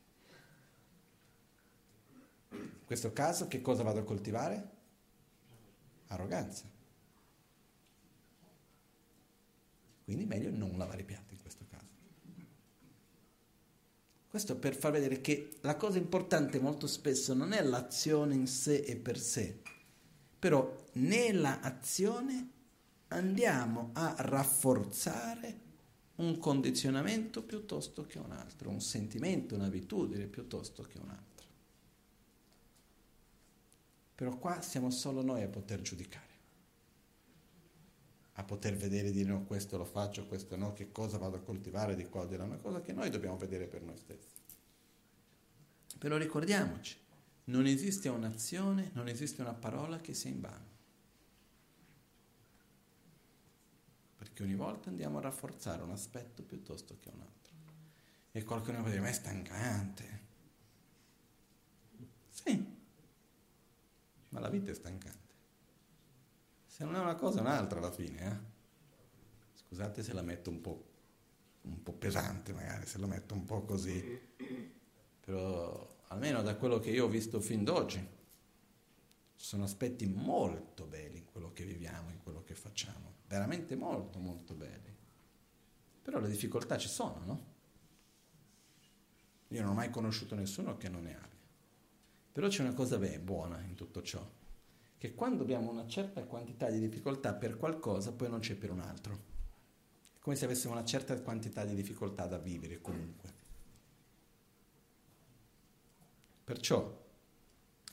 [2.87, 4.71] In questo caso che cosa vado a coltivare?
[6.07, 6.71] Arroganza.
[10.05, 11.85] Quindi meglio non lavare i piatti in questo caso.
[14.29, 18.77] Questo per far vedere che la cosa importante molto spesso non è l'azione in sé
[18.77, 19.63] e per sé,
[20.39, 22.51] però nella azione
[23.09, 25.61] andiamo a rafforzare
[26.17, 31.36] un condizionamento piuttosto che un altro, un sentimento, un'abitudine piuttosto che un altro.
[34.17, 36.35] Però qua siamo solo noi a poter giudicare,
[38.33, 41.95] a poter vedere di no, questo lo faccio, questo no, che cosa vado a coltivare
[41.95, 44.33] di qua o di là, una cosa che noi dobbiamo vedere per noi stessi.
[45.99, 46.97] Però ricordiamoci,
[47.45, 50.75] non esiste un'azione, non esiste una parola che sia in vano.
[54.17, 57.53] Perché ogni volta andiamo a rafforzare un aspetto piuttosto che un altro.
[58.33, 60.25] E qualcuno può dire, ma è stancante.
[62.31, 62.76] Sì,
[64.37, 65.35] ma la vita è stancante.
[66.67, 68.21] Se non è una cosa è un'altra alla fine.
[68.21, 68.55] Eh?
[69.55, 70.85] Scusate se la metto un po',
[71.63, 74.21] un po' pesante magari, se la metto un po' così.
[75.21, 78.15] Però almeno da quello che io ho visto fin d'oggi,
[79.37, 84.19] ci sono aspetti molto belli in quello che viviamo, in quello che facciamo, veramente molto
[84.19, 84.95] molto belli.
[86.03, 87.55] Però le difficoltà ci sono, no?
[89.49, 91.36] Io non ho mai conosciuto nessuno che non ne abbia.
[92.37, 94.23] Però c'è una cosa beh, buona in tutto ciò,
[94.99, 98.81] che quando abbiamo una certa quantità di difficoltà per qualcosa, poi non c'è per un
[98.81, 99.15] altro.
[100.13, 103.33] È come se avessimo una certa quantità di difficoltà da vivere comunque.
[106.45, 107.07] Perciò,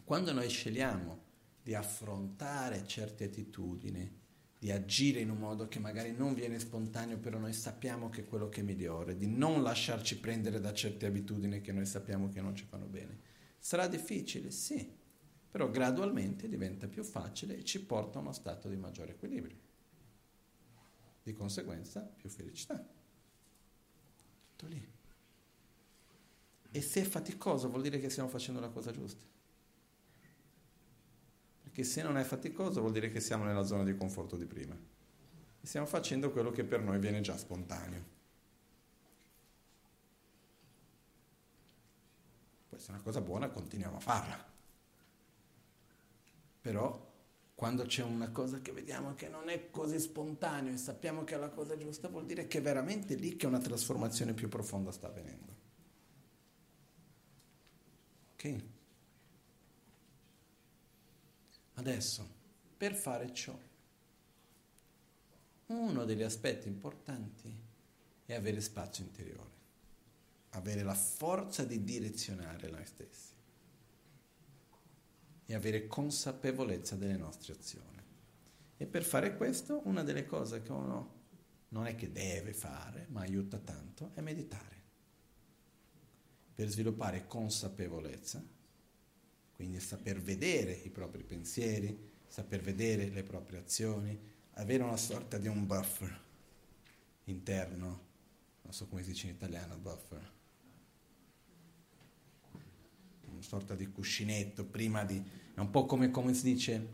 [0.03, 1.21] quando noi scegliamo
[1.63, 4.19] di affrontare certe attitudini,
[4.59, 8.25] di agire in un modo che magari non viene spontaneo, però noi sappiamo che è
[8.25, 12.41] quello che è migliore, di non lasciarci prendere da certe abitudini che noi sappiamo che
[12.41, 13.31] non ci fanno bene.
[13.63, 14.93] Sarà difficile, sì,
[15.49, 19.55] però gradualmente diventa più facile e ci porta a uno stato di maggiore equilibrio.
[21.23, 22.85] Di conseguenza, più felicità.
[24.49, 24.85] Tutto lì.
[26.71, 29.23] E se è faticoso vuol dire che stiamo facendo la cosa giusta.
[31.61, 34.75] Perché se non è faticoso vuol dire che siamo nella zona di conforto di prima.
[34.75, 38.12] E stiamo facendo quello che per noi viene già spontaneo.
[42.83, 44.51] Se è una cosa buona continuiamo a farla.
[46.59, 47.11] Però
[47.55, 51.37] quando c'è una cosa che vediamo che non è così spontaneo e sappiamo che è
[51.37, 55.07] la cosa giusta, vuol dire che è veramente lì che una trasformazione più profonda sta
[55.07, 55.55] avvenendo.
[58.33, 58.63] Ok?
[61.75, 62.27] Adesso,
[62.75, 63.57] per fare ciò,
[65.67, 67.61] uno degli aspetti importanti
[68.25, 69.52] è avere spazio interiore,
[70.53, 73.31] avere la forza di direzionare noi stessi
[75.45, 78.01] e avere consapevolezza delle nostre azioni.
[78.77, 81.21] E per fare questo, una delle cose che uno
[81.69, 84.81] non è che deve fare, ma aiuta tanto, è meditare
[86.53, 88.43] per sviluppare consapevolezza,
[89.55, 94.17] quindi saper vedere i propri pensieri, saper vedere le proprie azioni,
[94.53, 96.21] avere una sorta di un buffer
[97.25, 98.11] interno,
[98.61, 100.31] non so come si dice in italiano buffer,
[103.25, 105.21] una sorta di cuscinetto prima di...
[105.53, 106.87] è un po' come, come si dice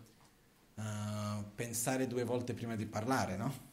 [0.73, 3.67] uh, pensare due volte prima di parlare, no?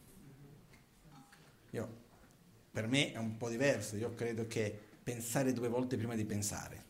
[1.71, 2.05] Io,
[2.71, 6.85] per me è un po' diverso, io credo che pensare due volte prima di pensare.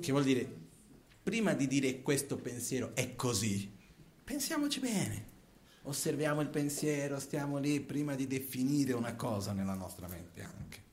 [0.00, 0.48] Che vuol dire,
[1.22, 3.72] prima di dire questo pensiero è così,
[4.24, 5.32] pensiamoci bene.
[5.82, 10.83] Osserviamo il pensiero, stiamo lì prima di definire una cosa nella nostra mente anche.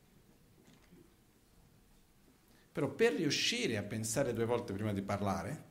[2.72, 5.70] Però per riuscire a pensare due volte prima di parlare,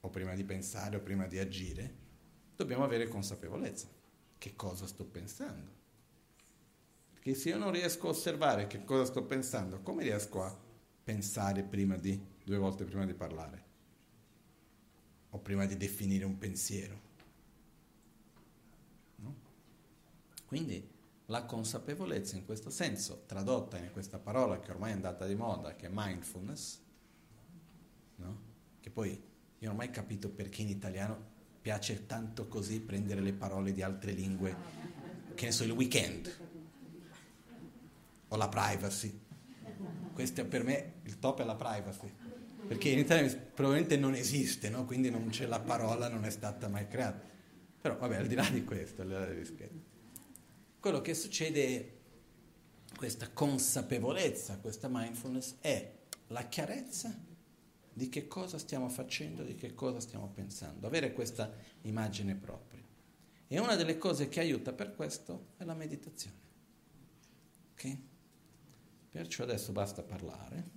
[0.00, 1.94] o prima di pensare o prima di agire,
[2.54, 3.88] dobbiamo avere consapevolezza.
[4.38, 5.70] Che cosa sto pensando?
[7.12, 10.56] Perché se io non riesco a osservare che cosa sto pensando, come riesco a
[11.02, 13.64] pensare prima di, due volte prima di parlare?
[15.30, 17.00] O prima di definire un pensiero?
[19.16, 19.34] No?
[20.46, 20.94] Quindi
[21.26, 25.74] la consapevolezza in questo senso, tradotta in questa parola che ormai è andata di moda,
[25.74, 26.80] che è mindfulness,
[28.16, 28.40] no?
[28.80, 33.32] che poi io non ho mai capito perché in italiano piace tanto così prendere le
[33.32, 34.54] parole di altre lingue,
[35.34, 36.32] che ne so, il weekend
[38.28, 39.20] o la privacy.
[40.12, 42.12] Questo per me il top è la privacy,
[42.68, 44.84] perché in Italia probabilmente non esiste, no?
[44.84, 47.20] quindi non c'è la parola, non è stata mai creata.
[47.80, 49.94] Però vabbè, al di là di questo, al di là degli scherzi
[50.86, 51.94] quello che succede,
[52.96, 55.92] questa consapevolezza, questa mindfulness, è
[56.28, 57.12] la chiarezza
[57.92, 61.52] di che cosa stiamo facendo, di che cosa stiamo pensando, avere questa
[61.82, 62.84] immagine propria.
[63.48, 66.36] E una delle cose che aiuta per questo è la meditazione.
[67.72, 67.96] Ok?
[69.10, 70.70] Perciò adesso basta parlare,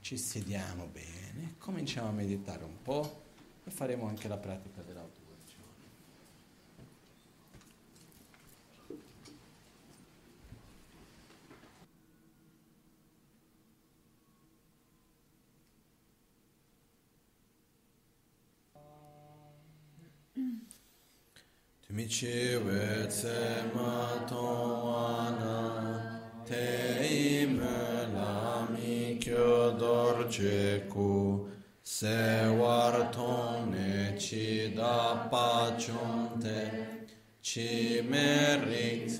[0.00, 3.22] ci sediamo bene, cominciamo a meditare un po'
[3.62, 4.82] e faremo anche la pratica
[20.34, 20.72] dell'auto.
[21.88, 25.58] mi ci we tse ma tong wa na
[26.46, 31.50] te i me la mi kyo dor che ku
[31.82, 36.60] se war tong ne ci da pa chon te
[37.42, 39.10] ci me rik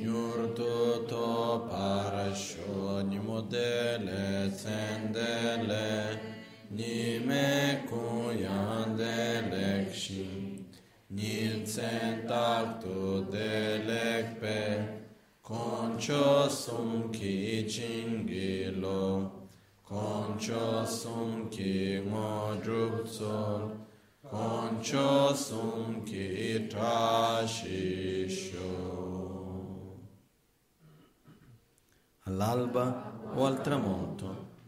[0.00, 6.33] nyur tu to par sho ni modele tsendele
[6.76, 7.46] ni me
[7.88, 8.02] ku
[8.44, 10.44] yandele kshin
[11.14, 14.58] Nilsen taktu delekpe,
[15.40, 19.30] koncho sum ki chingilo,
[19.86, 23.70] koncho sum ki ngodrup sol,
[24.28, 28.58] koncho sum ki trashisho.
[32.26, 34.43] All'alba o al tramonto,